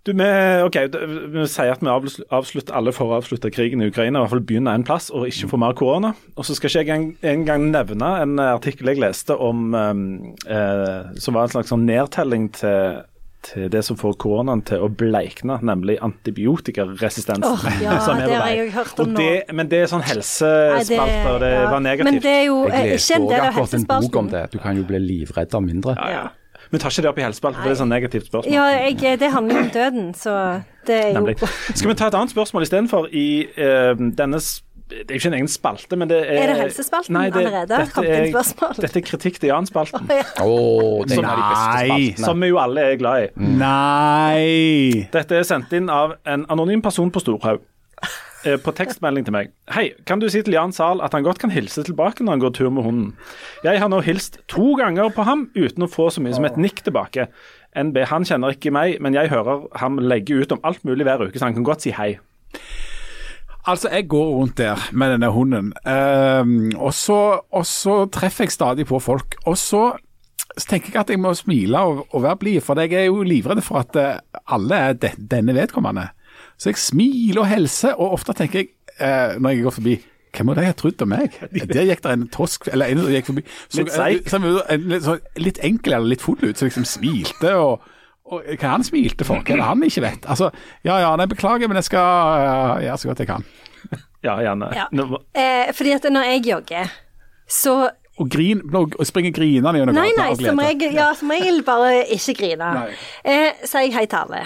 [0.02, 0.26] Du, vi,
[0.66, 0.88] okay,
[1.30, 4.42] vi sier at vi avslutter, alle for å avslutte krigen i Ukraina, i hvert fall
[4.48, 6.10] begynne en plass og ikke få mer korona.
[6.34, 10.02] Og så skal ikke jeg en, en nevne en artikkel jeg leste om um,
[10.42, 13.04] eh, som var en slags sånn nedtelling til,
[13.42, 17.46] til det som får koronaen til å bleikne, nemlig antibiotikaresistens.
[17.46, 19.18] Oh, ja, som det har jeg hørt om nå.
[19.18, 21.64] det, men det er sånn helsespalte, og det ja.
[21.72, 22.10] var negativt.
[22.10, 24.44] Men det er jo eh, Jeg leste òg akkurat en bok om det.
[24.54, 25.96] Du kan jo bli livredd av mindre.
[25.98, 26.28] Ja.
[26.72, 28.54] Vi tar ikke det opp i helsespalten, for det er et sånn negativt spørsmål.
[28.54, 30.36] Ja, jeg, det handler jo om døden, så
[30.88, 31.34] det er jo Nemlig.
[31.68, 33.10] Skal vi ta et annet spørsmål istedenfor?
[33.12, 33.26] I
[33.58, 36.56] uh, denne s- Det er jo ikke en egen spalte, men det er Er det
[36.60, 37.68] helsespalten Nei, det- allerede?
[37.68, 40.44] dette er- Dette er kritikk til Jan-spalten, Åh, ja.
[40.44, 43.28] oh, Nei, som vi jo alle er glad i.
[43.40, 45.08] Nei!
[45.12, 47.60] Dette er sendt inn av en anonym person på Storhaug.
[48.44, 49.52] eh, På tekstmelding til meg.
[49.70, 52.40] Hei, kan du si til Jan Zahl at han godt kan hilse tilbake når han
[52.42, 53.12] går tur med hunden?
[53.64, 56.56] Jeg har nå hilst to ganger på ham uten å få så mye som et
[56.58, 57.28] nikk tilbake.
[57.76, 61.22] NB, han kjenner ikke meg, men jeg hører ham legge ut om alt mulig hver
[61.28, 62.18] uke, så han kan godt si hei.
[63.66, 67.18] Altså, jeg går rundt der med denne hunden, ehm, og, så,
[67.52, 69.36] og så treffer jeg stadig på folk.
[69.46, 69.92] Og så,
[70.56, 73.22] så tenker jeg at jeg må smile og, og være blid, for jeg er jo
[73.22, 74.18] livredd for at eh,
[74.50, 76.08] alle er de, denne vedkommende.
[76.58, 80.00] Så jeg smiler og hilser, og ofte tenker jeg, eh, når jeg går forbi
[80.32, 81.34] hvem må de ha trodd om meg?
[81.74, 83.42] Der gikk det en tosk, eller en som gikk forbi.
[83.68, 84.30] Så, Litt seig.
[84.80, 87.84] litt, så, litt enkel eller litt full ut, så liksom smilte og
[88.32, 90.28] og hva han smilte for, hva er det han ikke vet?
[90.32, 90.48] Altså,
[90.86, 93.44] ja ja, nei, beklager, men jeg skal uh, gjøre så godt jeg kan.
[94.22, 94.68] Ja, gjerne.
[94.70, 94.84] Ja.
[95.34, 96.90] Eh, Fordi at når jeg jogger,
[97.50, 97.72] så
[98.20, 102.04] Og, grin, og springer grinende gjennom Nei, gata nei, som regel, ja, som regel bare
[102.12, 102.68] ikke grine.
[103.24, 104.44] Eh, sier jeg hei til alle.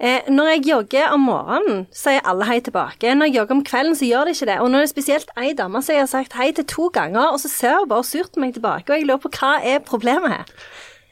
[0.00, 3.12] Eh, når jeg jogger om morgenen, sier alle hei tilbake.
[3.12, 4.58] Når jeg jogger om kvelden, så gjør de ikke det.
[4.64, 7.34] Og når det er spesielt ei dame som jeg har sagt hei til to ganger,
[7.34, 9.84] og så ser hun bare surt på meg tilbake, og jeg lurer på hva er
[9.84, 10.54] problemet her.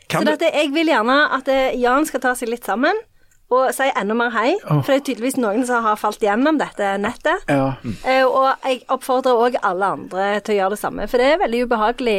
[0.09, 2.97] Kan så dette, jeg vil gjerne at eh, Jan skal ta seg litt sammen.
[3.49, 6.91] Og si enda mer hei, for det er tydeligvis noen som har falt gjennom dette
[7.01, 7.47] nettet.
[7.49, 7.79] Ja.
[8.05, 11.41] Eh, og jeg oppfordrer òg alle andre til å gjøre det samme, for det er
[11.41, 12.19] veldig ubehagelig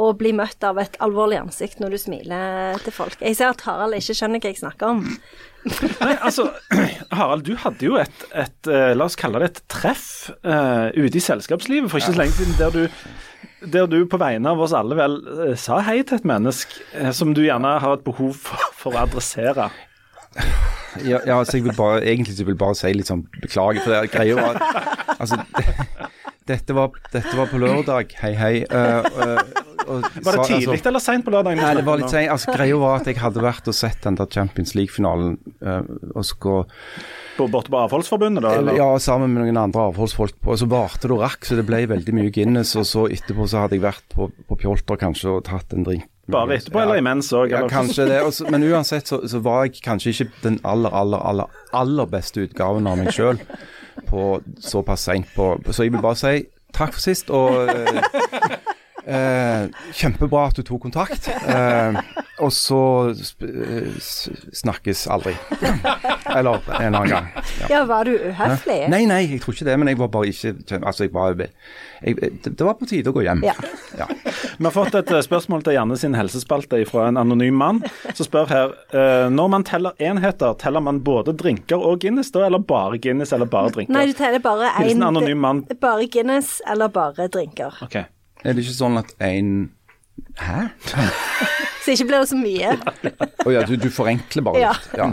[0.00, 3.20] å bli møtt av et alvorlig ansikt når du smiler til folk.
[3.20, 5.04] Jeg ser at Harald ikke skjønner hva jeg snakker om.
[6.00, 6.48] Nei, altså,
[7.18, 10.08] Harald, du hadde jo et, et eh, la oss kalle det et treff
[10.42, 12.82] uh, ute i selskapslivet for ikke så lenge siden, der du,
[13.60, 15.18] der du på vegne av oss alle vel
[15.48, 18.96] eh, sa hei til et menneske eh, som du gjerne har et behov for, for
[18.96, 19.70] å adressere.
[21.04, 23.84] Ja, ja altså jeg vil bare, egentlig så vil jeg bare si litt sånn beklager,
[23.84, 24.60] for det greia var
[25.18, 25.40] altså,
[26.50, 28.54] dette, var, dette var på lørdag, hei hei.
[28.70, 31.60] Uh, eh, og Var det tidlig altså, eller seint på lørdagen?
[31.60, 32.30] Nei, det var litt seint.
[32.32, 35.80] Altså, greia var at jeg hadde vært og sett den der Champions League-finalen Uh,
[36.12, 36.64] og skulle
[37.38, 38.50] På- Borte på Avholdsforbundet, da?
[38.58, 38.76] Eller?
[38.76, 40.36] Ja, sammen med noen andre avholdsfolk.
[40.44, 42.74] Og så varte det og rakk, så det ble veldig mye Guinness.
[42.76, 46.04] Og så etterpå så hadde jeg vært på, på Pjolter kanskje og tatt en drink.
[46.30, 47.52] Bare etterpå, eller imens òg?
[47.52, 48.20] Ja, kanskje det.
[48.24, 52.44] Også, men uansett så, så var jeg kanskje ikke den aller, aller, aller, aller beste
[52.46, 53.40] utgaven av meg sjøl
[54.08, 54.22] på
[54.60, 57.68] såpass seint på Så jeg vil bare si takk for sist, og
[59.06, 61.28] eh, eh, kjempebra at du tok kontakt.
[61.28, 61.98] Eh,
[62.42, 62.80] og så
[63.14, 63.90] sp eh,
[64.56, 65.34] snakkes aldri.
[66.34, 67.28] Eller en annen gang.
[67.60, 67.68] Ja.
[67.70, 68.80] Ja, var du uhøflig?
[68.92, 72.16] Nei, nei, jeg tror ikke det, men jeg var bare ikke Altså, jeg var jeg,
[72.18, 73.44] det, det var på tide å gå hjem.
[73.46, 73.54] Ja.
[73.98, 74.08] Ja.
[74.10, 77.82] Vi har fått et eh, spørsmål til Janne sin helsespalte fra en anonym mann,
[78.12, 82.46] som spør her eh, Når man teller enheter, teller man både drinker og Guinness, da,
[82.48, 83.94] eller bare Guinness eller bare drinker?
[83.94, 85.64] Nei, du teller bare én.
[85.80, 87.78] Bare Guinness eller bare drinker.
[87.86, 88.02] Ok.
[88.44, 89.54] Er det ikke sånn at en
[90.38, 90.68] Hæ?
[91.84, 92.70] Så ikke blir det så mye.
[93.44, 94.84] Å ja, du, du forenkler bare litt.
[94.96, 95.08] Ja.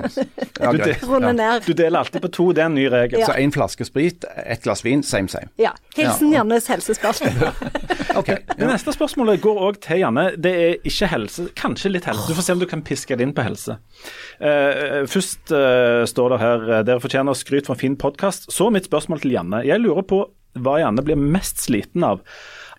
[0.62, 1.02] Ja, Du, greit.
[1.04, 1.34] Runde Ja.
[1.36, 1.66] ned.
[1.66, 3.20] Du deler alltid på to, det er en ny regel.
[3.20, 3.28] Ja.
[3.28, 5.50] Så én flaske sprit, ett glass vin, same same.
[5.60, 5.74] Ja.
[5.98, 7.50] Hilsen Jannes helsespørsmål.
[8.12, 8.28] Ok.
[8.28, 10.26] Det neste spørsmålet går òg til Janne.
[10.36, 12.26] Det er ikke helse, kanskje litt helse.
[12.28, 13.78] Du får se om du kan piske det inn på helse.
[14.42, 18.50] Uh, først uh, står det her eh, dere fortjener skryt for en fin podkast.
[18.52, 19.64] Så mitt spørsmål til Janne.
[19.64, 20.26] Jeg lurer på
[20.60, 22.20] hva Janne blir mest sliten av.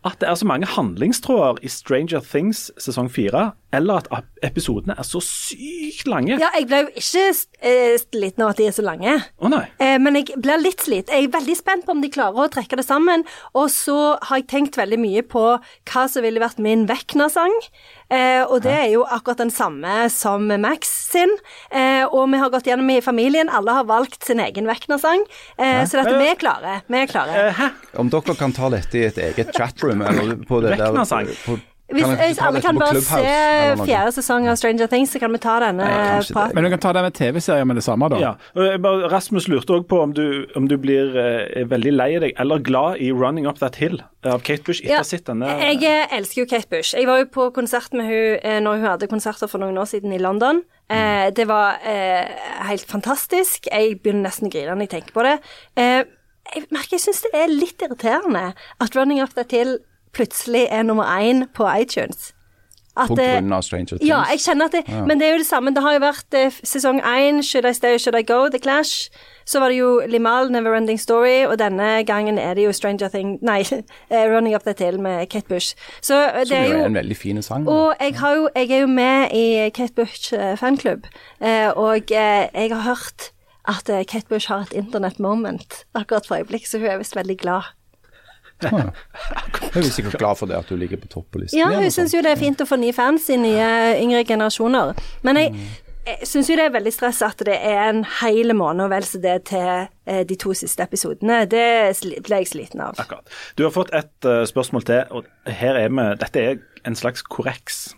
[0.04, 5.06] at det er så mange handlingstråder i Stranger Things sesong fire, eller at episodene er
[5.06, 6.36] så sykt lange.
[6.40, 7.24] Ja, jeg ble jo ikke
[7.64, 9.16] eh, sliten av at de er så lange.
[9.40, 9.64] Å nei.
[9.82, 11.12] Eh, men jeg blir litt slitt.
[11.12, 13.24] Jeg er veldig spent på om de klarer å trekke det sammen.
[13.56, 13.96] Og så
[14.28, 17.54] har jeg tenkt veldig mye på hva som ville vært min Vekna-sang.
[18.12, 21.32] Eh, og det er jo akkurat den samme som Max sin.
[21.72, 23.48] Eh, og vi har gått gjennom i familien.
[23.48, 25.24] Alle har valgt sin egen Vekna-sang.
[25.56, 26.80] Eh, så dette, vi er klare.
[26.92, 27.48] Vi er klare.
[27.56, 27.72] Hæ?
[28.02, 31.32] Om dere kan ta dette i et eget chatroom, eller på det der Vekna-sang.
[31.92, 33.22] Hvis kan hvis alle kan bare se
[33.84, 36.54] fjerde sesong av Stranger Things, så kan vi ta denne praten.
[36.56, 38.20] Men du kan ta det med TV-serier med det samme, da.
[38.22, 38.32] Ja.
[38.56, 38.80] jeg
[39.12, 43.02] Rasmus lurte òg på om du, om du blir eh, veldig lei deg eller glad
[43.02, 45.50] i 'Running Up That Hill' av Kate Bush etter ha denne.
[45.62, 46.94] Jeg eh, elsker jo Kate Bush.
[46.96, 49.88] Jeg var jo på konsert med hun eh, når hun hadde konserter for noen år
[49.90, 50.62] siden i London.
[50.92, 52.26] Eh, det var eh,
[52.68, 53.68] helt fantastisk.
[53.70, 55.38] Jeg begynner nesten å grine når jeg tenker på det.
[55.76, 56.02] Eh,
[56.52, 59.78] jeg merker jeg syns det er litt irriterende at 'Running Up That Hill'
[60.12, 62.32] plutselig er nummer én på iTunes.
[62.94, 64.04] At På grunn av Stranger Things?
[64.08, 65.70] ja, jeg kjenner at det Men det er jo det samme.
[65.72, 68.58] Det har jo vært eh, sesong én, 'Should I Stay or Should I Go', The
[68.58, 69.08] Clash.
[69.46, 73.38] Så var det jo Limal, 'Neverending Story', og denne gangen er det jo 'Stranger Thing'
[73.40, 73.60] Nei,
[74.12, 75.74] eh, 'Running Up That Hill' med Kate Bush.
[76.02, 77.68] Så eh, det Som er jo en veldig fin sang.
[77.68, 81.06] og jeg, har jo, jeg er jo med i Kate Bush eh, fanklubb,
[81.76, 83.32] og jeg har hørt
[83.68, 87.38] at Kate Bush har et internet moment akkurat for øyeblikk, så hun er visst veldig
[87.38, 87.62] glad.
[88.70, 91.58] Hun er sikkert glad for det at du ligger på topp på listen.
[91.58, 93.68] Ja, hun syns jo det er fint å få nye fans i nye
[94.02, 94.92] yngre generasjoner.
[95.26, 95.54] Men jeg,
[96.02, 99.04] jeg syns jo det er veldig stress at det er en hel måned og vel
[99.06, 101.44] så det til eh, de to siste episodene.
[101.46, 101.94] Det
[102.26, 102.98] ble jeg sliten av.
[102.98, 103.30] Akkurat.
[103.58, 107.22] Du har fått et eh, spørsmål til, og her er vi Dette er en slags
[107.22, 107.92] korreks,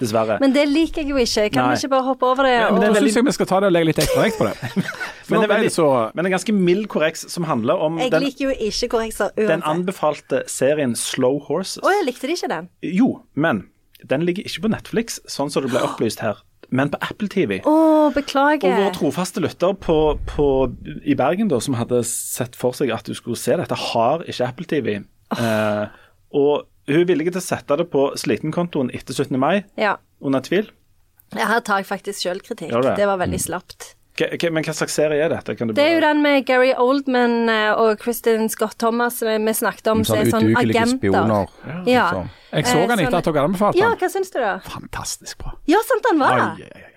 [0.00, 0.38] dessverre.
[0.40, 1.50] Men det liker jeg jo ikke.
[1.52, 1.74] Kan Nei.
[1.74, 2.54] vi ikke bare hoppe over det?
[2.54, 2.96] Ja, men det og...
[3.02, 4.54] Syns jeg vi skal ta det og legge litt ekstra vekt på det.
[5.32, 8.24] Men det er veldig, så men en ganske mild korreks som handler om Jeg den,
[8.26, 11.78] liker jo ikke korrekser den anbefalte serien Slow Horses.
[11.80, 12.68] Å, jeg likte de ikke den.
[12.84, 13.62] Jo, men
[14.10, 16.42] den ligger ikke på Netflix, sånn som det ble opplyst her,
[16.72, 17.58] men på Apple TV.
[17.68, 17.74] Å,
[18.72, 19.96] Og vår trofaste lytter på,
[20.30, 20.46] på,
[21.04, 24.48] i Bergen, da, som hadde sett for seg at du skulle se dette, har ikke
[24.48, 24.94] Apple TV.
[25.36, 25.86] Eh,
[26.36, 29.38] og hun er villig til å sette det på slitenkontoen etter 17.
[29.40, 29.96] mai, Ja.
[30.20, 30.70] under tvil.
[31.36, 32.72] Ja, Her tar jeg faktisk sjølkritikk.
[32.82, 32.96] Det?
[32.96, 33.94] Det var veldig slapt.
[34.52, 35.54] Men hva slags serie er dette?
[35.56, 39.46] Kan du Det er jo den med Gary Oldman eh, og Kristin Scott Thomas som
[39.48, 40.98] vi snakket om, som Sånn er sånn udugelige agenter.
[40.98, 41.46] spioner.
[41.88, 42.10] Ja.
[42.12, 42.28] Sånn.
[42.52, 44.58] Jeg så Eh, den etter sånn- at dere anbefalte Ja, hva syns du da?
[44.68, 45.54] Fantastisk bra.
[45.66, 46.91] Ja, sant han var ai, ai, ai.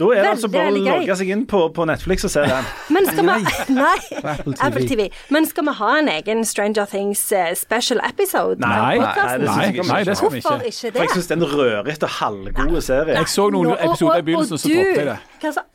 [0.00, 2.68] Da er det altså bare å logge seg inn på, på Netflix og se den.
[2.94, 3.98] Men skal vi Nei.
[4.32, 4.64] Apple TV.
[4.66, 5.06] Apple TV.
[5.36, 8.60] Men skal vi ha en egen Stranger Things eh, special episode?
[8.64, 9.86] Nei, nei, nei, Nei, ikke.
[9.90, 10.88] nei, det skal vi Hvorfor ikke.
[10.88, 10.96] det?
[10.96, 13.18] For jeg syns det er en rørete, halvgode serie.
[13.20, 15.18] Jeg så noen episoder i begynnelsen, og så droppet jeg det.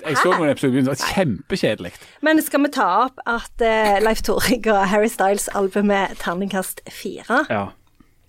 [0.09, 1.93] Jeg så noen episoder i begynnelsen, det var kjempekjedelig.
[2.25, 7.43] Men skal vi ta opp at uh, Leif Tore og Harry Styles-albumet terningkast 4?
[7.53, 7.67] Ja.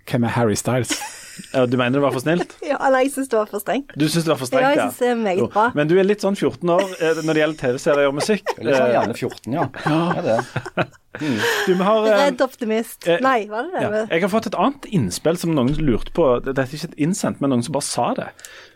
[0.06, 0.92] Hvem er Harry Styles?
[1.52, 2.54] Ja, Du mener det var for snilt?
[2.70, 3.92] Ja, nei, jeg syns det var for strengt.
[3.98, 5.64] Du syns det var for strengt, Ja, jeg synes det er meget bra.
[5.76, 8.54] Men du er litt sånn 14 år eh, når det gjelder TV-serier og musikk.
[8.58, 9.66] Litt sånn Eh, gjerne 14, ja.
[9.86, 10.38] ja det.
[11.66, 13.06] Du, har eh, Redd optimist.
[13.08, 13.84] eh, Nei, var det det?
[13.86, 14.02] ja.
[14.16, 16.26] Jeg har fått et annet innspill som noen lurte på.
[16.44, 18.28] Dette er ikke et innsendt, men noen som bare sa det.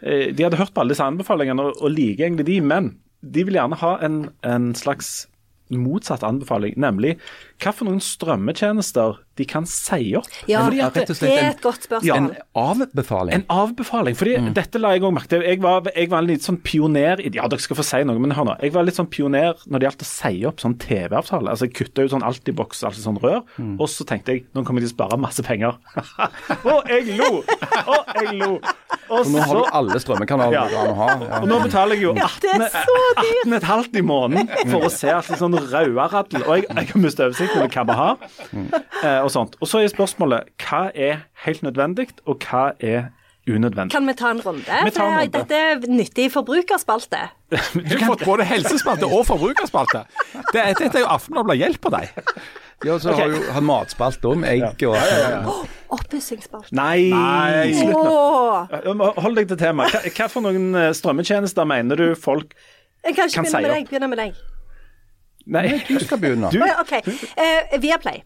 [0.02, 3.44] Eh, De hadde hørt på alle disse anbefalingene og, og liker egentlig de, men de
[3.44, 5.26] vil gjerne ha en, en slags
[5.70, 7.12] motsatt anbefaling, nemlig
[7.60, 10.26] hva for noen strømmetjenester de kan si opp.
[10.50, 12.04] Ja, Fordi at det er et godt spørsmål.
[12.04, 12.26] Ja, En
[12.60, 13.34] avbefaling.
[13.38, 14.16] En avbefaling.
[14.18, 15.44] fordi dette la jeg òg merke til.
[15.46, 18.18] Jeg var, jeg var en litt sånn pioner i Ja, dere skal få si noe,
[18.20, 18.56] men hør nå.
[18.60, 21.48] Jeg var litt sånn pioner når det gjaldt å si opp sånn TV-avtale.
[21.54, 23.40] Altså, jeg kutta ut sånn Altibox, altså sånn rør,
[23.80, 25.78] og så tenkte jeg nå kommer de til å spare masse penger.
[26.74, 27.30] og jeg lo!
[27.40, 28.52] Og jeg lo.
[29.10, 30.66] Og Og nå har du alle strømmekanaler Ja.
[30.68, 31.08] du kan ha.
[31.30, 31.40] Ja.
[31.40, 35.38] og nå betaler jeg jo det 18, er 18,5 i måneden for å se altså
[35.40, 36.44] sånn Rauaradel.
[36.44, 38.26] Og jeg, jeg har mistet oversikten over hva vi har.
[39.04, 39.56] Eh, og sånt.
[39.60, 43.10] Og så er spørsmålet hva er helt nødvendig, og hva er
[43.50, 43.90] unødvendig?
[43.96, 44.62] Kan vi ta en runde?
[44.84, 45.38] Vi tar en runde.
[45.38, 47.22] Dette er nyttig forbrukerspalte.
[47.50, 50.04] Du har fått både helsespalte og forbrukerspalte.
[50.52, 52.12] Det, dette er jo Aftenbladet hjelper deg.
[52.86, 54.94] Ja, så har jo han matspalt om egg og
[55.90, 56.70] Oppussingsspalte.
[56.76, 57.72] Nei, Nei.
[57.74, 59.10] slutt nå.
[59.20, 59.96] Hold deg til temaet.
[59.98, 62.54] Hva, hva for noen eh, strømmetjenester mener du folk
[63.04, 63.74] Jeg kan ikke Kan si med opp.
[63.74, 63.90] deg.
[63.90, 64.38] Begynne med deg.
[65.50, 66.50] Nei, Du skal begynne.
[66.54, 66.92] Du- OK.
[67.36, 68.22] Uh, Viaplay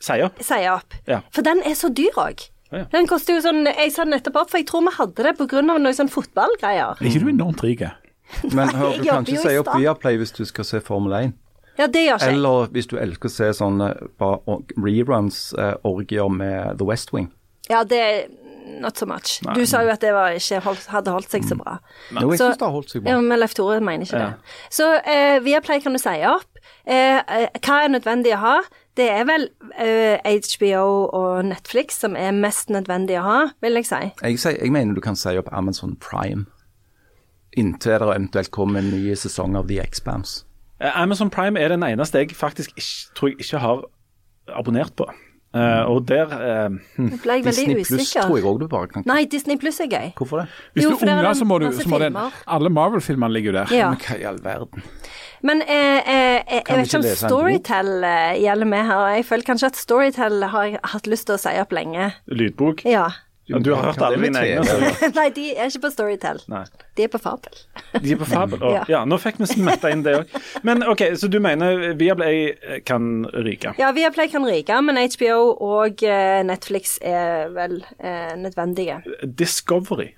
[0.00, 0.38] sier opp.
[0.44, 0.94] sier opp.
[1.08, 1.20] Ja.
[1.34, 2.44] For den er så dyr òg.
[2.70, 2.84] Ja.
[2.92, 5.62] Den koster jo sånn Jeg sa nettopp opp, for jeg tror vi hadde det pga.
[5.64, 7.00] noe sånn fotballgreier.
[7.00, 7.80] Er ikke du enormt rik?
[8.52, 9.70] Men hør, du kan ikke si opp.
[9.80, 11.32] Viaplay hvis du skal se Formel 1.
[11.78, 12.28] Ja, det gjør ikke.
[12.34, 13.88] Eller hvis du elsker å se sånne
[14.76, 15.74] reruns, eh,
[16.28, 17.30] med The West Wing.
[17.70, 18.28] Ja, det
[18.80, 19.40] not so much.
[19.54, 21.78] Du sa jo at det var ikke holdt, hadde holdt seg så bra.
[22.12, 23.12] Jo, jeg syns det har holdt seg bra.
[23.14, 24.26] Ja, men Leif Tore mener ikke Ja.
[24.28, 24.36] det.
[24.70, 26.44] Så eh, Viaplay kan du si opp.
[26.88, 28.58] Eh, eh, hva er nødvendig å ha?
[28.96, 30.84] Det er vel eh, HBO
[31.14, 34.00] og Netflix som er mest nødvendig å ha, vil jeg si.
[34.24, 36.46] Jeg, jeg mener du kan si opp Amazon Prime
[37.58, 40.44] inntil det eventuelt kommer en ny sesong av The Expanse.
[40.80, 43.82] Eh, Amazon Prime er den eneste jeg faktisk ikke, tror jeg ikke har
[44.56, 45.08] abonnert på.
[45.48, 49.56] Uh, og der eh, veldig Disney Pluss tror jeg òg du bare kan Nei, Disney
[49.56, 50.10] Pluss er gøy.
[50.18, 50.50] Hvorfor det?
[50.76, 52.18] Hvis Jo, du er unge, unger, så må du så må den.
[52.46, 53.72] Alle Marvel-filmene ligger jo der.
[53.72, 53.88] Ja.
[53.94, 54.84] Men hva i all verden?
[55.42, 57.06] Men eh, eh, jeg, jeg vet ikke om?
[57.22, 58.96] Storytel eh, gjelder med her.
[59.04, 62.12] og Jeg føler kanskje at Storytel har jeg hatt lyst til å si opp lenge.
[62.26, 62.84] lydbok.
[62.88, 63.08] Ja.
[63.48, 64.90] Ja, du har hørt alle mine egne.
[65.16, 66.42] Nei, de er ikke på Storytel.
[66.52, 66.66] Nei.
[66.98, 67.54] De er på Fabel.
[67.94, 68.60] De er på Fabel.
[68.60, 68.82] oh, Ja.
[68.92, 70.34] ja, nå fikk vi smetta inn det òg.
[70.68, 72.50] Men OK, så du mener Viaplay
[72.84, 73.72] kan ryke?
[73.80, 79.00] Ja, Viaplay kan ryke, men HBO og eh, Netflix er vel eh, nødvendige.
[79.24, 80.10] Discovery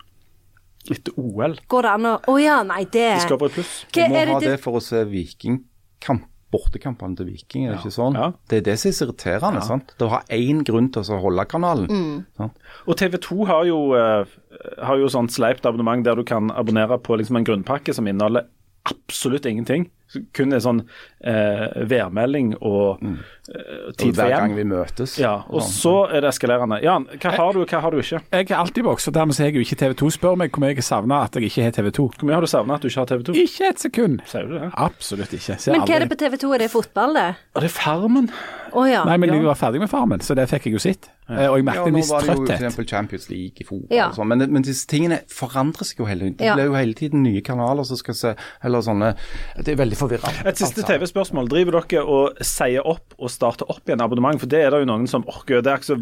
[0.88, 1.58] etter OL.
[1.68, 3.72] Går det an å Å ja, nei, det Discovery Pluss.
[3.92, 6.26] Vi må ha det for å se Vikingkamp.
[6.50, 8.16] Bortekampene til Viking, er det ikke sånn?
[8.18, 8.32] Ja.
[8.50, 9.60] Det er det som er så irriterende.
[9.62, 9.92] sant?
[9.94, 12.24] Det å ha én grunn til å holde kanalen.
[12.40, 12.56] Sant?
[12.90, 14.26] Og TV 2 har jo, uh,
[14.82, 18.48] har jo sånn sleipt abonnement der du kan abonnere på liksom en grunnpakke som inneholder
[18.90, 19.86] absolutt ingenting.
[20.34, 20.80] Kun en sånn
[21.22, 24.30] eh, værmelding og eh, tid for hjem.
[24.30, 25.16] hver gang vi møtes.
[25.20, 26.80] Ja, og så er det eskalerende.
[26.82, 28.20] Jan, hva har du, og hva har du ikke?
[28.32, 30.10] Jeg er alltid boks, og dermed så er jeg jo ikke TV 2.
[30.18, 32.08] Spør meg hvor mye jeg savner at jeg ikke har TV 2.
[32.18, 33.36] Hvor mye har du savna at du ikke har TV 2?
[33.44, 34.20] Ikke et sekund.
[34.30, 34.70] Sier du det?
[34.74, 35.58] Absolutt ikke.
[35.60, 36.52] Ser Men hva er det på TV 2?
[36.58, 37.28] Er det fotball, det?
[37.54, 38.30] Og det er Farmen.
[38.72, 39.02] Oh, ja.
[39.02, 39.34] Nei, men Ja.
[39.34, 41.08] jeg var ferdig med Farmen, så det fikk jeg jo sett.
[41.28, 42.72] Eh, Og jeg Ja, merket en nå viss var det jo trøtthet.
[42.74, 42.90] f.eks.
[42.90, 44.06] Champions League i fotball Ja.
[44.08, 46.36] og sånn, men, men disse tingene forandrer seg jo hele tiden.
[46.38, 48.34] Det blir jo hele tiden nye kanaler som skal se
[48.64, 49.16] Eller sånne
[49.58, 50.44] Det er veldig forvirrende.
[50.48, 50.84] Et siste.
[50.86, 51.50] TV-spørsmål.
[51.52, 54.40] Driver dere og sier opp og starter opp igjen abonnement?
[54.40, 55.60] For det er det jo noen som orker.
[55.64, 55.98] Det er ikke så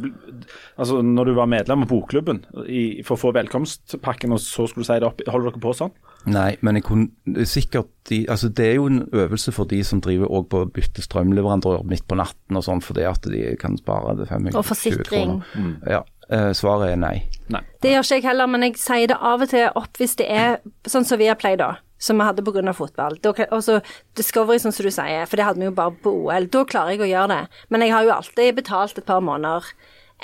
[0.78, 4.86] Altså, når du var medlem av Bokklubben i, for å få velkomstpakken, og så skulle
[4.86, 5.90] du si det opp, holder dere på sånn?
[6.30, 9.80] Nei, men jeg kunne er sikkert de, altså Det er jo en øvelse for de
[9.84, 13.42] som driver også på å bytte strømleverandør midt på natten og sånn, fordi at de
[13.61, 15.38] kan spare det fem Og forsikring.
[15.86, 17.16] Ja, eh, svaret er nei.
[17.53, 17.62] Nei.
[17.82, 20.30] Det gjør ikke jeg heller, men jeg sier det av og til opp hvis det
[20.32, 21.76] er sånn som vi har pleid da.
[21.99, 22.72] Som vi hadde pga.
[22.72, 23.18] fotball.
[23.26, 23.80] Og så
[24.14, 26.46] Discovery, sånn som du sier, for det hadde vi jo bare på OL.
[26.46, 27.62] Da klarer jeg å gjøre det.
[27.70, 29.72] Men jeg har jo alltid betalt et par måneder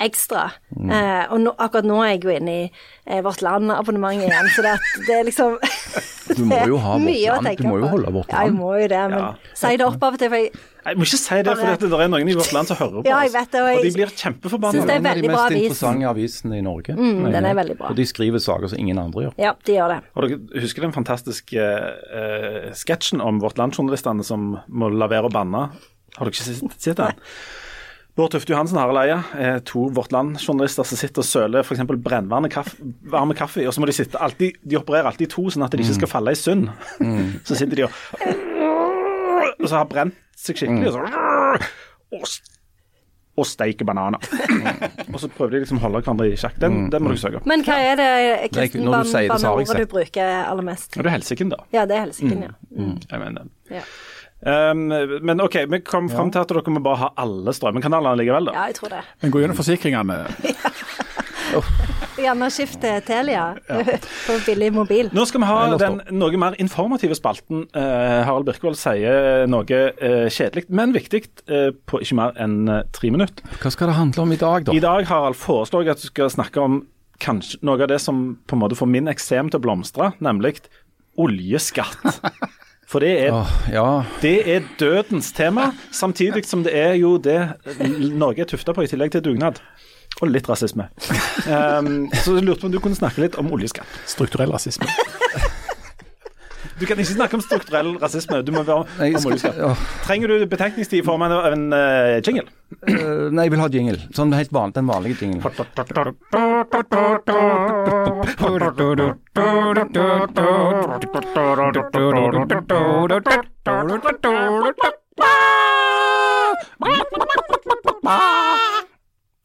[0.01, 0.49] ekstra.
[0.75, 0.89] Mm.
[0.91, 4.65] Eh, og nå, akkurat nå er jeg jo inne i eh, Vårt Land-abonnementet igjen, så
[4.65, 5.57] det, at det er liksom
[6.35, 7.59] Du må jo ha Vårt Land.
[7.61, 8.35] Du må jo holde Vårt Land.
[8.35, 9.29] Ja, jeg må jo det, men Ja.
[9.55, 10.51] si det opp av og til, for jeg
[10.85, 13.09] Jeg må ikke si det, for det er noen i vårt land som hører på
[13.09, 14.85] Ja, jeg vet det, og jeg- og de blir kjempeforbanna.
[14.85, 16.93] det er En av de mest interessante avisene i Norge.
[16.93, 17.89] Mm, den er veldig bra.
[17.89, 19.33] Og de skriver saker som ingen andre gjør.
[19.41, 19.99] Ja, de gjør det.
[20.15, 25.33] Og dere husker den fantastiske uh, sketsjen om Vårt Land-journalistene som må la være å
[25.33, 25.69] banne?
[26.17, 27.15] Har dere ikke sett den?
[28.15, 31.81] Bård Tufte Johansen og Harald Eia er to Vårt Land-journalister som sitter og søler f.eks.
[31.99, 32.77] brennvarme kaffe,
[33.11, 35.75] varme kaffe, og så må de sitte alltid, de opererer alltid i to, sånn at
[35.75, 36.69] de ikke skal falle i synd.
[37.47, 41.03] Så sitter de og Og så har brent seg skikkelig, og så
[42.15, 42.25] og,
[43.35, 44.23] og steiker bananer.
[45.11, 46.55] og så prøver de liksom å holde hverandre i sjakk.
[46.61, 47.47] Den, den må du søke opp.
[47.49, 50.95] Men hva er det når du kristenbanneordet du bruker aller mest?
[50.95, 51.59] Er det er helsiken, da.
[51.75, 52.53] Ja, det er helsiken, ja.
[52.79, 53.79] Jeg mener det.
[53.81, 53.87] ja.
[54.45, 54.87] Um,
[55.25, 58.53] men OK, vi kom fram til at dere må bare ha alle strømkanalene likevel, da.
[58.53, 59.01] Ja, jeg tror det.
[59.23, 60.19] Men gå gjennom forsikringene.
[62.15, 63.45] Gjerne skift til Telia
[64.27, 65.09] på billig mobil.
[65.15, 67.65] Nå skal vi ha den noe mer informative spalten.
[67.75, 72.83] Uh, Harald Birkvold sier noe uh, kjedelig, men viktig, uh, på ikke mer enn eh,
[72.95, 73.45] tre minutter.
[73.61, 74.75] Hva skal det handle om i dag, da?
[74.75, 76.83] I dag Harald, foreslår jeg at du skal snakke om
[77.21, 80.57] kanskje noe av det som på en måte får min eksem til å blomstre, nemlig
[81.21, 82.21] oljeskatt.
[82.85, 83.87] For det er oh, ja,
[84.21, 87.39] Det er dødens tema, samtidig som det er jo det
[88.13, 89.61] Norge er tufta på, i tillegg til dugnad.
[90.21, 90.85] Og litt rasisme.
[91.49, 93.99] Um, så jeg lurte på om du kunne snakke litt om oljeskatt.
[94.07, 94.87] Strukturell rasisme.
[96.79, 99.69] Du kan ikke snakke om strukturell rasisme, du må være Nei, om skal, ja.
[100.03, 102.49] Trenger du betenkningstid i form av en uh, jingle?
[102.83, 103.99] Uh, nei, jeg vil ha jingle.
[104.17, 105.39] Sånn helt van, den vanlige jingle.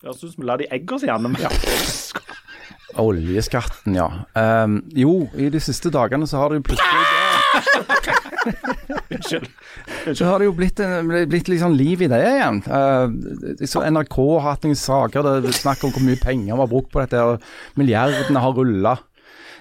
[0.00, 1.36] Høres ut som vi lar de egge oss gjennom.
[2.98, 4.08] Oljeskatten, ja.
[4.34, 7.04] Um, jo, i de siste dagene så har det jo plutselig.
[10.14, 12.60] Så har det jo blitt, en, blitt litt sånn liv i det igjen.
[12.64, 16.58] Uh, så NRK har hatt noen saker der det er snakk om hvor mye penger
[16.60, 18.96] var brukt på dette, og milliardene har rulla.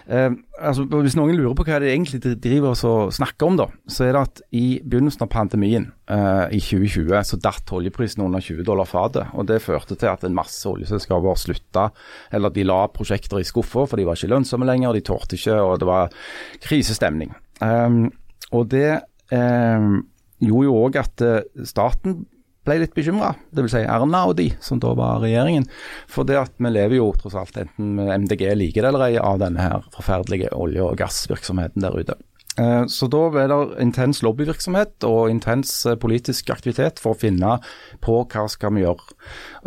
[0.10, 4.08] Eh, altså, hvis noen lurer på hva det egentlig driver og snakker om, da, så
[4.08, 8.66] er det at i begynnelsen av pandemien eh, i 2020 så datt oljeprisen under 20
[8.66, 9.30] dollar fatet.
[9.38, 11.90] og Det førte til at en masse oljeselskaper slutta,
[12.34, 15.60] eller de la prosjekter i skuffa for de var ikke lønnsomme lenger, de tålte ikke,
[15.62, 16.18] og det var
[16.66, 17.36] krisestemning.
[17.62, 18.02] Eh,
[18.50, 18.90] og det
[19.30, 20.00] um,
[20.42, 22.24] gjorde jo òg at uh, staten
[22.70, 23.76] ble litt bekymra, dvs.
[23.76, 25.68] Si Erna og de, som da var regjeringen.
[26.10, 29.42] For det at vi lever jo tross alt enten MDG liker det eller ei av
[29.42, 32.20] denne her forferdelige olje- og gassvirksomheten der ute.
[32.60, 37.58] Eh, så da er det intens lobbyvirksomhet og intens eh, politisk aktivitet for å finne
[38.04, 39.18] på hva skal vi gjøre.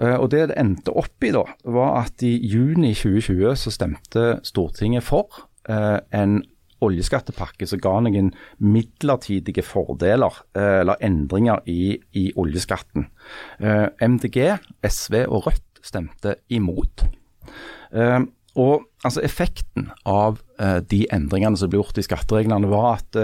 [0.02, 4.26] Eh, og Det det endte opp i da, var at i juni 2020 så stemte
[4.46, 6.40] Stortinget for en
[6.82, 8.30] oljeskattepakke så ga noen
[8.62, 13.08] midlertidige fordeler, eh, eller endringer, i, i oljeskatten.
[13.60, 14.38] Eh, MDG,
[14.86, 17.06] SV og Rødt stemte imot.
[17.92, 18.20] Eh,
[18.52, 23.16] og altså Effekten av de endringene som ble gjort i skattereglene, var at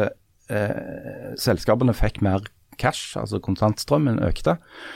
[1.36, 2.46] selskapene fikk mer
[2.80, 4.54] cash, altså kontantstrømmen økte,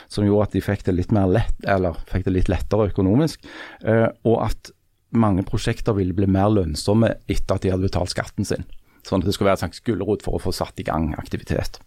[0.08, 1.68] som gjorde at de fikk det litt lett,
[2.08, 3.44] fikk det litt lettere økonomisk.
[3.84, 4.72] og at
[5.12, 8.64] mange prosjekter ville bli mer lønnsomme etter at de hadde betalt skatten sin.
[9.06, 11.80] Sånn at det skulle være en slags gulrot for å få satt i gang aktivitet.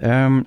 [0.00, 0.44] Um,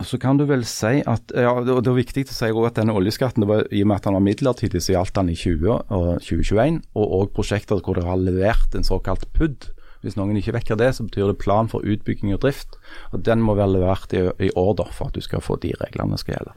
[0.00, 3.44] så kan du vel si at ja, Det er viktig å si at denne oljeskatten,
[3.48, 6.80] var, i og med at den var midlertidig, så gjaldt den i 20 og 2021.
[6.96, 9.68] Og òg prosjekter hvor det har levert en såkalt PUD.
[10.02, 12.78] Hvis noen ikke vekker det, så betyr det plan for utbygging og drift.
[13.14, 16.18] og Den må være levert i, i order for at du skal få de reglene
[16.18, 16.56] skal gjelde.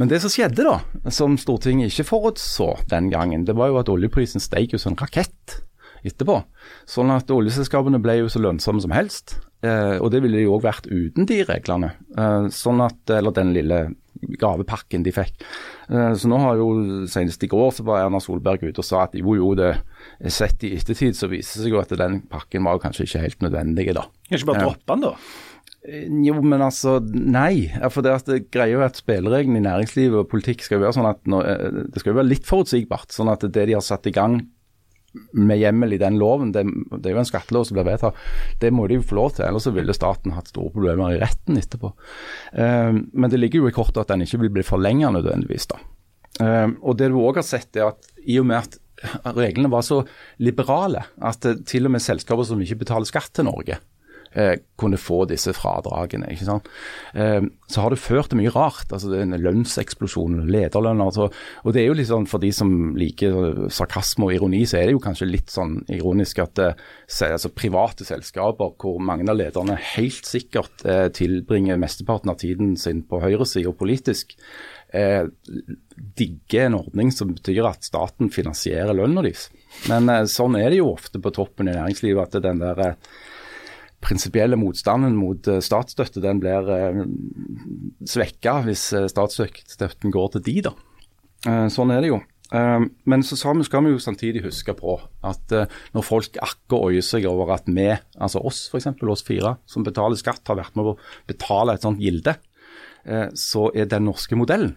[0.00, 3.92] Men det som skjedde, da, som Stortinget ikke forutså den gangen, det var jo at
[3.92, 5.62] oljeprisen steg jo som en rakett
[6.04, 6.38] etterpå.
[6.88, 9.38] Sånn at oljeselskapene ble jo så lønnsomme som helst.
[9.64, 11.94] Eh, og det ville de òg vært uten de reglene.
[12.18, 13.80] Eh, sånn at, Eller den lille
[14.40, 15.44] gavepakken de fikk.
[15.88, 16.68] Eh, så nå har jo
[17.10, 19.74] senest i går så var Erna Solberg ute og sa at jo jo, det
[20.32, 23.44] sett i ettertid så viser det seg jo at den pakken var kanskje ikke helt
[23.44, 24.06] nødvendig da.
[24.28, 25.12] Kan ikke bare droppe den da?
[25.84, 27.68] Eh, jo, men altså, nei.
[27.92, 31.10] For det, det greier jo at spillereglene i næringslivet og politikk skal jo være sånn
[31.10, 33.14] at når, eh, det skal jo være litt forutsigbart.
[33.14, 34.40] Sånn at det de har satt i gang
[35.30, 36.64] med hjemmel i den loven, det,
[36.98, 38.16] det, er jo en skattelov som blir vedtatt,
[38.62, 39.46] det må de jo få lov til.
[39.46, 41.92] Ellers så ville staten hatt store problemer i retten etterpå.
[42.50, 45.68] Um, men det ligger jo i kortet at den ikke vil bli forlenget nødvendigvis.
[45.70, 45.78] da.
[46.42, 48.80] Um, og det du òg har sett, er at i og med at
[49.36, 50.02] reglene var så
[50.42, 53.80] liberale at til og med selskaper som ikke betaler skatt til Norge,
[54.34, 56.30] eh, kunne få disse fradragene.
[56.32, 56.68] ikke sant?
[57.14, 58.90] Eh, så har det ført til mye rart.
[58.92, 61.04] altså det er en Lønnseksplosjon, lederlønner.
[61.04, 61.30] Altså,
[61.64, 64.86] og det er jo litt sånn For de som liker sarkasme og ironi, så er
[64.86, 66.74] det jo kanskje litt sånn ironisk at eh,
[67.30, 73.02] altså, private selskaper hvor mange av lederne helt sikkert eh, tilbringer mesteparten av tiden sin
[73.02, 74.36] på høyresida politisk,
[74.94, 75.26] eh,
[76.18, 79.48] digger en ordning som betyr at staten finansierer lønna deres.
[79.90, 83.14] Men eh, sånn er det jo ofte på toppen i næringslivet, at den der eh,
[84.04, 87.02] prinsipielle motstanden mot uh, statsstøtte den blir uh,
[88.08, 90.74] svekka hvis uh, statsstøtten går til de, da.
[91.72, 92.18] sånn er det jo.
[93.04, 94.94] men så skal vi jo samtidig huske på
[95.26, 95.52] at
[95.92, 100.16] når folk akker øyer seg over at vi, altså oss f.eks., oss fire som betaler
[100.16, 100.96] skatt, har vært med å
[101.28, 102.36] betale et sånt gilde,
[103.36, 104.72] så er den norske modellen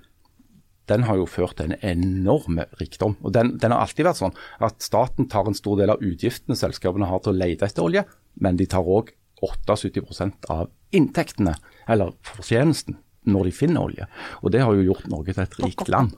[0.87, 3.17] den har jo ført til en enorm rikdom.
[3.23, 6.57] Og den, den, har alltid vært sånn at staten tar en stor del av utgiftene
[6.57, 8.05] selskapene har til å lete etter olje,
[8.39, 9.11] men de tar òg
[9.43, 11.53] 78% av inntektene,
[11.87, 14.07] eller fortjenesten, når de finner olje.
[14.41, 16.15] Og det har jo gjort Norge til et rikt land.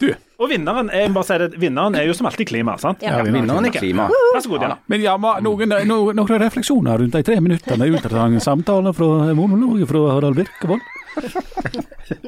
[0.00, 0.08] Du,
[0.40, 3.02] og vinneren er, bare si det, vinneren er jo som alltid klima, sant?
[3.04, 4.06] Ja, vinneren er klima.
[4.08, 4.78] Vær så god, Janne.
[4.88, 9.90] Men ja, noen, noen, noen refleksjoner rundt de tre minuttene med interessante samtaler fra monologer
[9.90, 10.88] fra Harald Birkevold?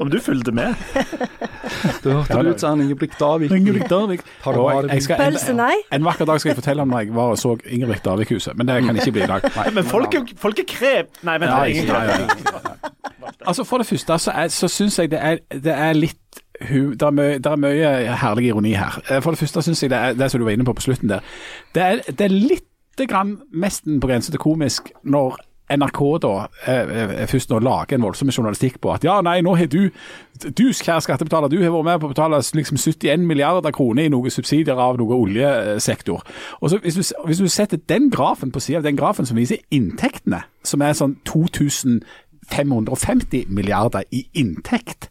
[0.03, 0.75] Om du fulgte med?
[2.03, 3.55] Du hørte ja, ut som Ingebrigt Davik.
[3.57, 4.23] Ingebrigt Davik.
[4.45, 5.75] Pølse, nei?
[5.95, 8.69] En vakker dag skal jeg fortelle om når jeg var og så Ingebrigt Davik-huset, men
[8.69, 9.49] det kan ikke bli i dag.
[9.59, 9.67] Nei.
[9.79, 11.11] Men folk, folk er krev...
[11.25, 13.33] Nei, vent, ja, ingen krev.
[13.47, 17.39] Altså, for det første så, er, så syns jeg det er, det er litt mye,
[17.39, 17.93] det er, mye,
[18.23, 19.01] herlig ironi her.
[19.11, 20.89] Eh, for det første syns jeg det er det som du var inne på på
[20.89, 21.21] slutten der.
[21.75, 22.69] Det er, det er litt
[23.09, 25.41] grann nesten på grense til komisk når
[25.73, 26.33] NRK da
[26.69, 29.83] eh, eh, først nå lager en voldsom journalistikk på at ja, nei, nå har du,
[30.45, 34.13] du kjære skattebetaler, du har vært med på å betale liksom 71 milliarder kroner i
[34.13, 36.21] noen subsidier av noe oljesektor.
[36.61, 39.37] Og så hvis du, hvis du setter den grafen på siden av den grafen som
[39.41, 45.03] viser inntektene, som er sånn 2550 milliarder i inntekt,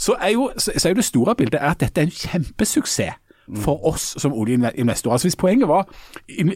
[0.00, 3.18] så er jo, så er jo det store bildet at dette er en kjempesuksess
[3.56, 5.12] for oss som oljeinvestorer.
[5.12, 5.88] Altså Hvis poenget var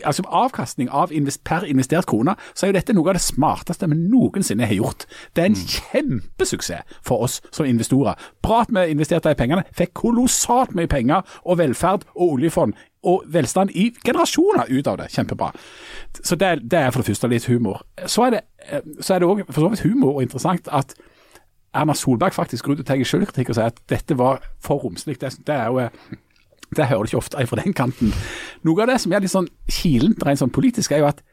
[0.05, 3.89] altså avkastning av invest, per investert krone, så er jo dette noe av det smarteste
[3.91, 5.07] vi noensinne har gjort.
[5.37, 8.15] Det er en kjempesuksess for oss som investorer.
[8.43, 9.65] Bra at vi investerte de pengene.
[9.77, 12.75] Fikk kolossalt mye penger og velferd og oljefond
[13.05, 15.11] og velstand i generasjoner ut av det.
[15.13, 15.51] Kjempebra.
[16.23, 17.83] Så det, det er for det første litt humor.
[18.07, 20.95] Så er det eh, så er det òg for så vidt humor og interessant at
[21.75, 25.19] Erna Solberg faktisk går ut og tar selvkritikk og sier at dette var for romslig.
[25.21, 26.19] Det, det, er jo eh,
[26.77, 28.15] det hører du ikke ofte fra den kanten.
[28.67, 31.25] Noe av det som er litt sånn kilent rent sånn politisk, er jo at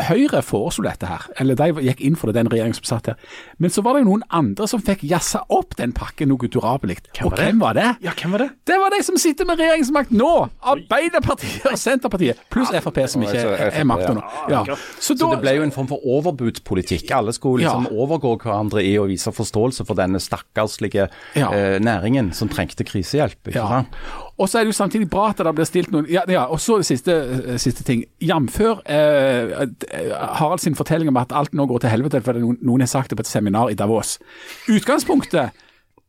[0.00, 3.16] Høyre foreslo dette her, eller de gikk inn for det, den regjeringen som satt her.
[3.60, 7.00] Men så var det jo noen andre som fikk jazza opp den pakken noe durabelig.
[7.26, 7.88] Og hvem var det?
[8.06, 8.48] Ja, hvem var det?
[8.70, 10.30] Det var de som sitter med regjeringsmakt nå!
[10.72, 14.24] Arbeiderpartiet og Senterpartiet, pluss Frp, som ikke er makta nå.
[14.52, 14.62] Ja.
[14.96, 17.10] Så, så, det ble jo en form for overbudspolitikk.
[17.16, 17.94] Alle skulle liksom ja.
[18.00, 23.42] overgå hverandre i å vise forståelse for denne stakkarslige eh, næringen som trengte krisehjelp.
[23.52, 24.00] ikke sant?
[24.40, 26.62] Og så er det jo samtidig bra at det blir stilt noen Ja, ja og
[26.64, 28.06] så det siste, eh, siste ting.
[28.24, 28.60] Jf.
[28.88, 29.52] Eh,
[30.40, 33.20] Harald sin fortelling om at alt nå går til helvete fordi noen har sagt det
[33.20, 34.18] på et seminar i Davos.
[34.68, 35.50] Utgangspunktet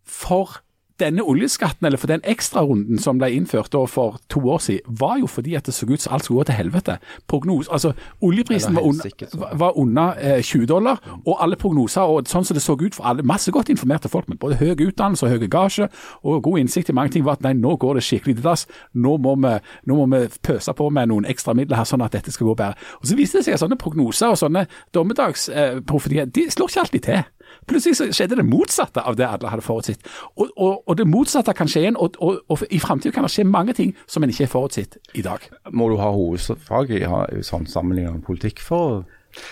[0.07, 0.61] for
[1.01, 5.27] denne oljeskatten, eller for den ekstrarunden som ble innført for to år siden, var jo
[5.27, 6.97] fordi at det så ut som alt skulle gå til helvete.
[7.27, 12.45] Prognos, altså Oljeprisen var under, var under eh, 20 dollar, og alle prognoser og sånn
[12.45, 15.33] som det så ut for alle masse godt informerte folk med både høy utdannelse og
[15.33, 15.89] høy gasje
[16.23, 18.67] og god innsikt i mange ting, var at nei, nå går det skikkelig til dass.
[18.93, 19.57] Nå må vi,
[19.89, 22.57] nå må vi pøse på med noen ekstra midler her, sånn at dette skal gå
[22.63, 22.77] bedre.
[23.01, 26.85] Og Så viste det seg at sånne prognoser og sånne dommedagsprofetier, eh, de slår ikke
[26.85, 27.23] alltid til.
[27.69, 30.05] Plutselig så skjedde det motsatte av det alle hadde forutsett.
[30.35, 33.47] Og, og, og det motsatte kan skje igjen, og, og i framtida kan det skje
[33.47, 35.45] mange ting som en ikke har forutsett i dag.
[35.71, 39.05] Må du ha hovedfag i, i sånn sammenlignende politikk for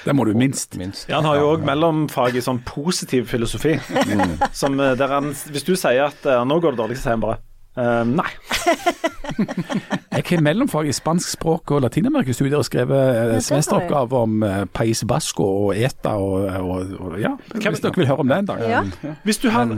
[0.03, 0.75] det må du minst.
[0.75, 1.07] minst.
[1.07, 3.77] Ja, Han har jo òg mellomfag i sånn positiv filosofi.
[3.79, 4.33] Mm.
[4.61, 7.15] Som eh, der han, hvis du sier at uh, nå går det dårlig, så sier
[7.15, 7.39] han bare
[7.79, 8.29] uh, nei.
[10.19, 15.03] Jeg har mellomfag i spansk språk og latinamerikastudier og skrevet uh, semesteroppgave om uh, Pais
[15.07, 18.65] Basco og ETA og, og, og ja, hvis dere vil høre om det en dag.
[18.67, 18.83] Ja.
[19.23, 19.71] Hvis du har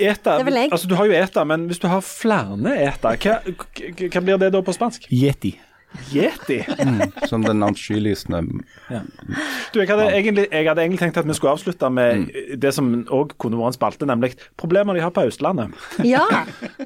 [0.00, 0.40] ETA,
[0.70, 4.52] altså du har jo ETA, men hvis du har flere ETA, hva, hva blir det
[4.56, 5.08] da på spansk?
[5.12, 5.54] Yeti.
[6.12, 6.60] Yeti.
[6.78, 8.40] Mm, som den avskyeligste
[8.90, 9.00] ja.
[9.74, 12.28] Du, jeg hadde, egentlig, jeg hadde, egentlig, tenkt at vi skulle avslutte med mm.
[12.62, 15.74] det som òg kunne vært en spalte, nemlig problemer de har på Østlandet.
[16.04, 16.24] Ja.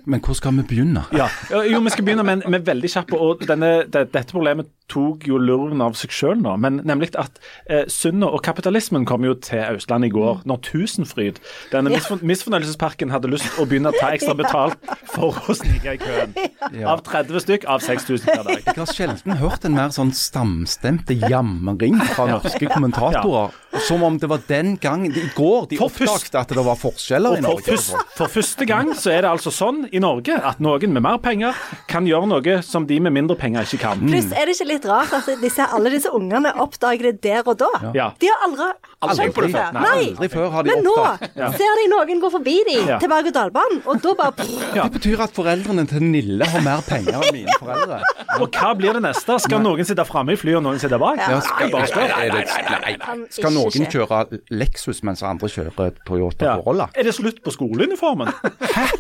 [0.05, 1.05] Men hvor skal vi begynne?
[1.17, 5.27] Ja, Jo, vi skal begynne med, en veldig kjapp Og denne, det, dette problemet tok
[5.29, 9.35] jo lurven av seg sjøl nå, men nemlig at eh, Sundet og kapitalismen kom jo
[9.45, 11.41] til Østlandet i går, når Tusenfryd,
[11.73, 12.19] denne ja.
[12.23, 14.79] misfornøyelsesparken, hadde lyst å begynne å ta ekstra betalt
[15.13, 16.37] for å snike i køen.
[16.73, 16.95] Ja.
[16.95, 18.65] Av 30 stykk av 6000 per dag.
[18.65, 23.55] Jeg har sjelden hørt en mer sånn stamstemte jamring fra norske kommentatorer.
[23.87, 27.45] Som om det var den gangen I går de oppdaget at det var forskjeller i
[27.45, 27.77] Norge.
[27.79, 31.19] For, for første gang så er det altså sånn i Norge at noen med mer
[31.23, 31.57] penger
[31.91, 34.05] kan gjøre noe som de med mindre penger ikke kan.
[34.05, 37.59] Pluss er det ikke litt rart at disse, alle disse ungene oppdager det der og
[37.61, 37.71] da.
[37.97, 38.13] Ja.
[38.21, 39.77] De har aldri Aldri, aldri, før.
[39.77, 40.95] Nei, aldri før har de Men nå
[41.39, 41.49] ja.
[41.55, 42.97] ser de noen gå forbi de ja.
[42.99, 44.89] til berg-og-dal-banen, og da bare ja.
[44.89, 48.01] Det betyr at foreldrene til Nille har mer penger enn mine foreldre.
[48.41, 49.37] Og hva blir det neste?
[49.45, 51.21] Skal noen sitte framme i flyet og noen sitte bak?
[51.23, 56.89] Ja, skal, nei, nei, Nei, skal noen kjøre Lexus mens andre kjører Toyota Corolla?
[56.95, 58.33] Er det slutt på skoleuniformen?
[58.75, 58.89] Hæ?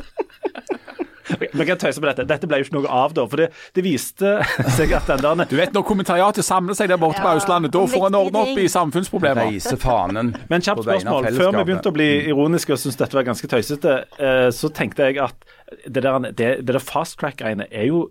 [1.39, 2.25] Dette.
[2.25, 3.25] Dette ble jo ikke noe av, da.
[3.29, 4.37] For det, det viste
[4.77, 7.73] seg at den der Du vet når kommentariatet samler seg der borte ja, på Østlandet,
[7.75, 9.51] da får en ordne opp i samfunnsproblemer.
[9.53, 10.33] Reise fanen.
[10.53, 11.31] Men kjapt spørsmål.
[11.37, 15.11] Før vi begynte å bli ironiske og syntes dette var ganske tøysete, eh, så tenkte
[15.11, 15.53] jeg at
[15.85, 18.09] det der, det, det der fast track-greiene er jo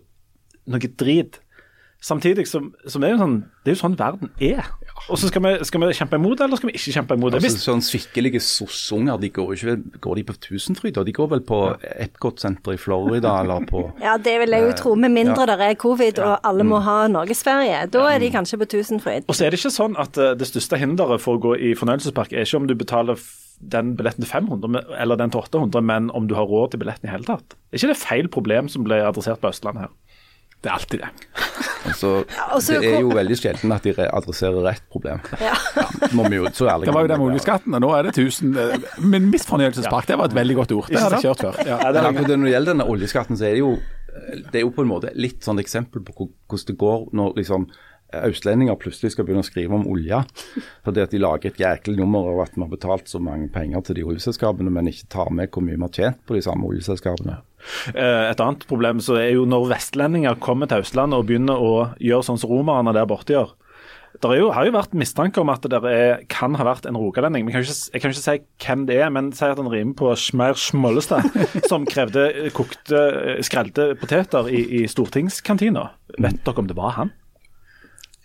[0.68, 1.40] noe drit.
[1.98, 3.32] Samtidig som, som er jo sånn,
[3.66, 4.68] det er jo sånn verden er.
[5.10, 7.34] Og så skal vi, skal vi, kjempe imot det, eller skal vi ikke kjempe imot
[7.34, 7.40] det?
[7.40, 9.74] Altså, sånn skikkelige sossunger, de går ikke
[10.04, 11.00] går de på Tusenfryd?
[11.08, 11.58] De går vel på
[12.06, 14.94] Epcot-senteret i Florida eller på Ja, det vil jeg jo tro.
[14.94, 15.58] Med mindre ja.
[15.58, 17.82] det er covid og alle må ha norgesferie.
[17.90, 19.26] Da er de kanskje på Tusenfryd.
[19.26, 21.74] Og så er det ikke sånn at uh, det største hinderet for å gå i
[21.78, 23.18] fornøyelsespark er ikke om du betaler
[23.58, 27.08] den billetten til 500 eller den til 800, men om du har råd til billetten
[27.08, 27.58] i hele tatt.
[27.72, 29.96] Er ikke det feil problem som ble adressert på Østlandet her?
[30.58, 31.08] Det er alltid det.
[31.86, 35.20] Altså, ja, det er jo veldig sjelden at de adresserer rett problem.
[35.38, 35.54] Ja.
[35.78, 35.84] Ja,
[36.18, 38.14] må vi jo, så ærlig det var jo det med oljeskatten, og nå er det
[38.16, 40.90] 1000 eh, Men misfornøyelsespark, det var et veldig godt ord.
[40.90, 41.62] Det har jeg kjørt før.
[41.68, 41.78] Ja.
[41.84, 43.76] Ja, når det gjelder denne oljeskatten, så er det jo
[44.18, 47.68] det er jo på en måte litt sånn eksempel på hvordan det går når liksom
[48.08, 50.22] østlendinger plutselig skal begynne å skrive om olje.
[50.86, 53.84] Fordi at de lager et jæklig nummer av at vi har betalt så mange penger
[53.84, 56.68] til de oljeselskapene, men ikke tar med hvor mye vi har tjent på de samme
[56.70, 57.40] oljeselskapene.
[57.92, 61.72] Eh, et annet problem så er jo når vestlendinger kommer til Østlandet og begynner å
[62.00, 63.56] gjøre sånn som romerne der borte gjør,
[64.18, 66.96] Det er jo, har jo vært mistanke om at det er, kan ha vært en
[66.96, 67.44] rogalending.
[67.44, 69.68] Men jeg kan, ikke, jeg kan ikke si hvem det er, men si at han
[69.70, 71.28] rimer på Schmeir Schmollestad,
[71.70, 72.24] som krevde
[72.56, 72.98] kokte,
[73.36, 75.90] eh, skrelte poteter i, i stortingskantina.
[76.18, 77.12] Vet dere om det var han?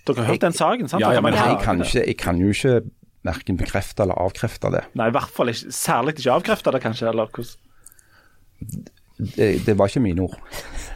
[0.08, 1.02] Dere har hørt den saken, sant?
[1.02, 2.82] Ja, ja, men Jeg kan, ikke, jeg kan jo ikke
[3.24, 4.82] verken bekrefte eller avkrefte det.
[5.00, 5.72] Nei, i hvert fall ikke.
[5.72, 7.08] Særlig ikke avkrefte det, kanskje.
[7.14, 8.90] eller hvordan?
[9.18, 9.66] Det.
[9.66, 10.38] Det var ikke mine ord.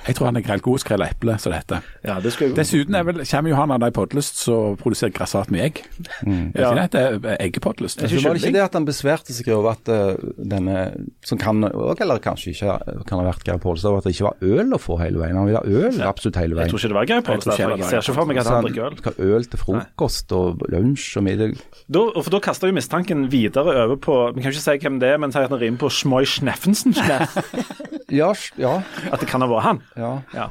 [0.07, 1.87] Jeg tror han er grelt god å skrelle eple, som det heter.
[2.07, 5.11] Ja, det skulle jo Dessuten er vel, kommer jo han av de podlyst som produserer
[5.11, 5.81] grassat med egg.
[6.23, 6.69] Er Ja.
[6.71, 7.99] ikke det det er eggepodlyst?
[7.99, 10.77] Det Så var det ikke det at han besværte seg over at uh, denne
[11.25, 14.73] Som kan eller kanskje ikke kan ha vært Geir Pollestad, at det ikke var øl
[14.73, 15.35] å få hele veien.
[15.35, 16.67] Han ville ha øl absolutt hele veien.
[16.67, 17.57] Jeg tror ikke det var Geir Pollestad.
[17.59, 18.97] Jeg for Jeg ser ikke for meg at Så han drikker øl.
[18.97, 21.57] skal ha øl til frokost og lunsj og middag.
[21.91, 25.09] Da, for da kaster jo mistanken videre over på Vi kan ikke si hvem det
[25.09, 26.95] er, men si at han rimer på Schmoy Sneffensen.
[28.17, 28.77] Ja, ja,
[29.11, 29.83] At det kan ha vært han.
[29.97, 30.15] ja.
[30.35, 30.49] Ja.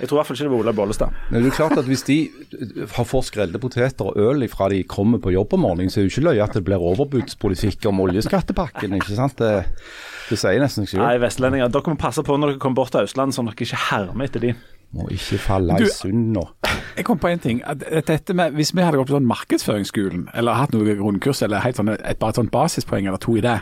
[0.00, 1.18] Jeg tror i hvert fall ikke det var Ola Bollestad.
[1.30, 2.16] Det er klart at Hvis de
[2.96, 6.08] har får skrelde poteter og øl fra de kommer på jobb om morgenen, så er
[6.08, 8.96] det jo ikke løye at det blir overbudspolitikk om oljeskattepakken.
[8.98, 9.36] ikke sant?
[9.38, 9.52] Det,
[10.30, 11.70] det sier nesten seg Nei, vestlendinger.
[11.70, 14.26] Dere må passe på når dere kommer bort til Østlandet, sånn at dere ikke hermer
[14.26, 14.54] etter de.
[14.92, 16.42] Må ikke falle Du- i sund nå.
[16.96, 17.62] Jeg kom på en ting.
[18.06, 21.76] Dette med, hvis vi hadde gått på sånn markedsføringsskolen, eller hatt noe grunnkurs, eller helt
[21.76, 23.54] sånn, et, bare et sånt basispoeng eller to i det,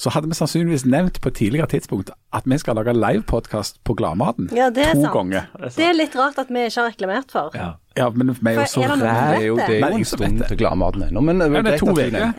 [0.00, 3.94] så hadde vi sannsynligvis nevnt på et tidligere tidspunkt at vi skal lage livepodkast på
[3.98, 4.48] Gladmaten.
[4.56, 5.12] Ja, det er to sant.
[5.12, 5.46] ganger.
[5.76, 7.50] Det er litt rart at vi ikke har reklamert for.
[7.54, 10.40] Ja, men vi er jo så er det er jo, det er jo en stund
[10.48, 12.16] til gladmaten ennå, men det er Ja, det er to uker.
[12.18, 12.30] Ja,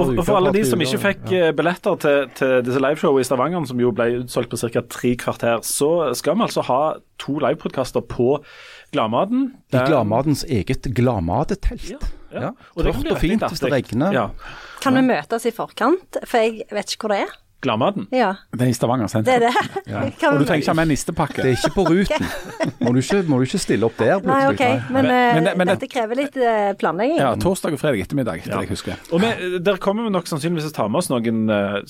[0.00, 1.50] og, for alle de som ikke fikk ja.
[1.50, 4.82] eh, billetter til, til disse liveshowene i Stavanger, som jo ble utsolgt på ca.
[4.96, 6.80] tre kvarter, så skal vi altså ha
[7.20, 8.38] to livepodkaster på
[8.96, 9.50] Gladmaten.
[9.76, 11.90] I Gladmatens eget Gladmatetelt.
[11.92, 12.00] Ja.
[12.36, 12.52] Ja.
[12.74, 14.14] Og det kan Tørt bli og fint hvis det regner.
[14.14, 14.28] Ja.
[14.82, 16.18] Kan vi møtes i forkant?
[16.24, 17.36] For jeg vet ikke hvor det er.
[17.64, 18.04] Gladmaten.
[18.12, 19.52] Ja, Det er i Stavanger det er det.
[19.88, 20.02] Ja.
[20.30, 21.40] Og du trenger ikke ha med nistepakke.
[21.42, 22.26] Det er ikke på ruten.
[22.84, 24.58] Må du ikke, må du ikke stille opp der Nei, OK.
[24.60, 24.90] plutselig?
[24.92, 27.16] Men, eh, Men- men- dette krever litt eh, planlegging.
[27.18, 28.60] Ja, torsdag og fredag ettermiddag, etter Ja.
[28.60, 29.00] det jeg husker.
[29.10, 31.80] Og vi, der kommer vi nok sannsynligvis til å ta med oss noen uh,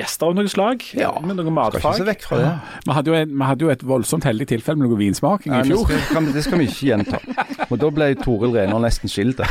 [0.00, 0.82] gjester av noe slag.
[0.96, 1.80] Ja, med noen matfag.
[1.80, 2.54] Skal ikke se vekk fra det.
[2.86, 5.62] Vi hadde, jo en, vi hadde jo et voldsomt heldig tilfelle med noe vinsmaking i
[5.68, 5.92] fjor.
[6.32, 7.20] det skal vi ikke gjenta.
[7.70, 9.44] Og da ble Toril Rener nesten skilt.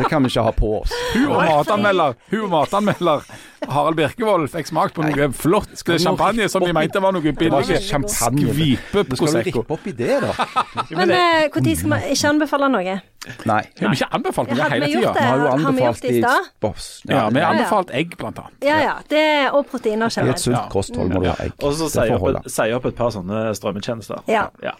[0.00, 0.92] Det kan vi ikke ha på oss.
[1.14, 3.24] Hun og matanmelder, hun og matanmelder
[3.68, 7.66] Harald Birkevold fikk smakt på noe flott champagne som de mente var noe Det var
[7.66, 10.32] billig skvipe Men skal du rippe opp i det, da?
[10.96, 12.96] Men eh, når skal vi ikke anbefale noe?
[13.44, 13.60] Nei.
[13.76, 15.12] Vi har ikke anbefalt noe hele tida.
[15.12, 16.48] Vi har jo Har vi gjort anbefalt det i stad?
[16.64, 16.88] boss.
[17.04, 18.64] Ja, vi har anbefalt egg, blant annet.
[18.64, 18.94] Ja ja.
[19.12, 20.40] Det, og proteiner I et generelt.
[20.40, 21.52] sunt kosthold må du ha egg.
[21.60, 24.24] Og så sier opp et par sånne strømmetjenester.
[24.30, 24.48] Ja.
[24.64, 24.72] Ja.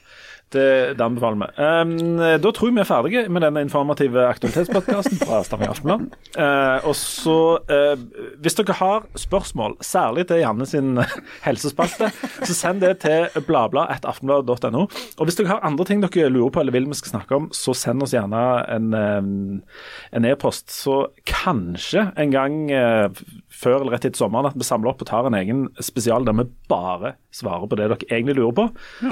[0.51, 1.49] Det, det anbefaler vi.
[1.63, 6.09] Um, da tror jeg vi er ferdige med denne informative aktualitetspodkasten fra Stavanger Aftenblad.
[6.35, 7.37] Uh, og så,
[7.71, 10.99] uh, hvis dere har spørsmål, særlig til Janne sin
[11.47, 12.11] helsespalte,
[12.43, 14.83] så send det til bladblad.aftenblad.no.
[15.19, 17.47] Og hvis dere har andre ting dere lurer på eller vil vi skal snakke om,
[17.55, 18.43] så send oss gjerne
[18.75, 20.71] en um, e-post.
[20.75, 23.23] Så kanskje en gang uh,
[23.61, 26.37] før eller rett etter sommeren at vi samler opp og tar en egen spesial der
[26.39, 28.65] vi bare svarer på det dere egentlig lurer på.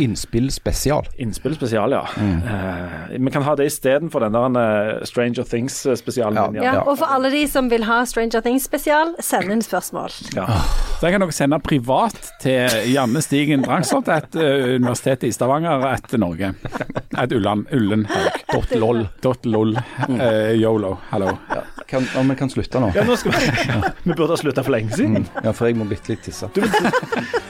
[0.02, 1.06] Innspill spesial.
[1.22, 2.00] Innspill spesial, ja.
[2.18, 6.56] Eh, vi kan ha det istedenfor den der uh, Stranger Things-spesialen.
[6.56, 6.62] Ja.
[6.62, 6.82] Ja, Ja.
[6.88, 10.16] og for alle de som vil ha Stranger Things spesial, send inn spørsmål.
[10.36, 10.46] Ja.
[10.98, 16.10] Så kan dere sende privat til Janne Stigen Drangsholt at uh, Universitetet i Stavanger at
[16.18, 16.54] Norge.
[17.22, 18.42] Et Ulland, Ullenhaug.
[18.52, 19.04] Dot lol.
[19.22, 19.76] Dot lol.
[20.08, 20.96] Eh, yolo.
[21.12, 21.36] Hallo.
[21.88, 22.90] Kan, om vi kan slutte nå?
[22.96, 23.52] Ja, nå skal vi,
[24.10, 25.26] vi burde ha slutta for lenge siden.
[25.44, 26.48] Ja, for jeg må bitte litt tisse.
[26.54, 26.62] Da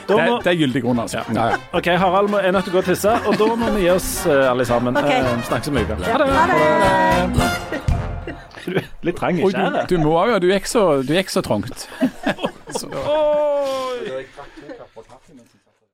[0.08, 1.20] Det, må, det er gyldig grunn, altså.
[1.36, 1.56] Ja, ja.
[1.76, 4.08] OK, Harald er nødt til å gå og tisse, og da må vi gi oss
[4.26, 4.96] eh, alle sammen.
[4.96, 5.20] Okay.
[5.20, 5.94] Eh, snakkes om en uke.
[6.08, 7.88] Ha det!
[8.68, 11.44] Du er litt trang i Oi, du, du må jo, du gikk så, du så
[11.44, 11.88] trangt.
[12.98, 14.24] Oi.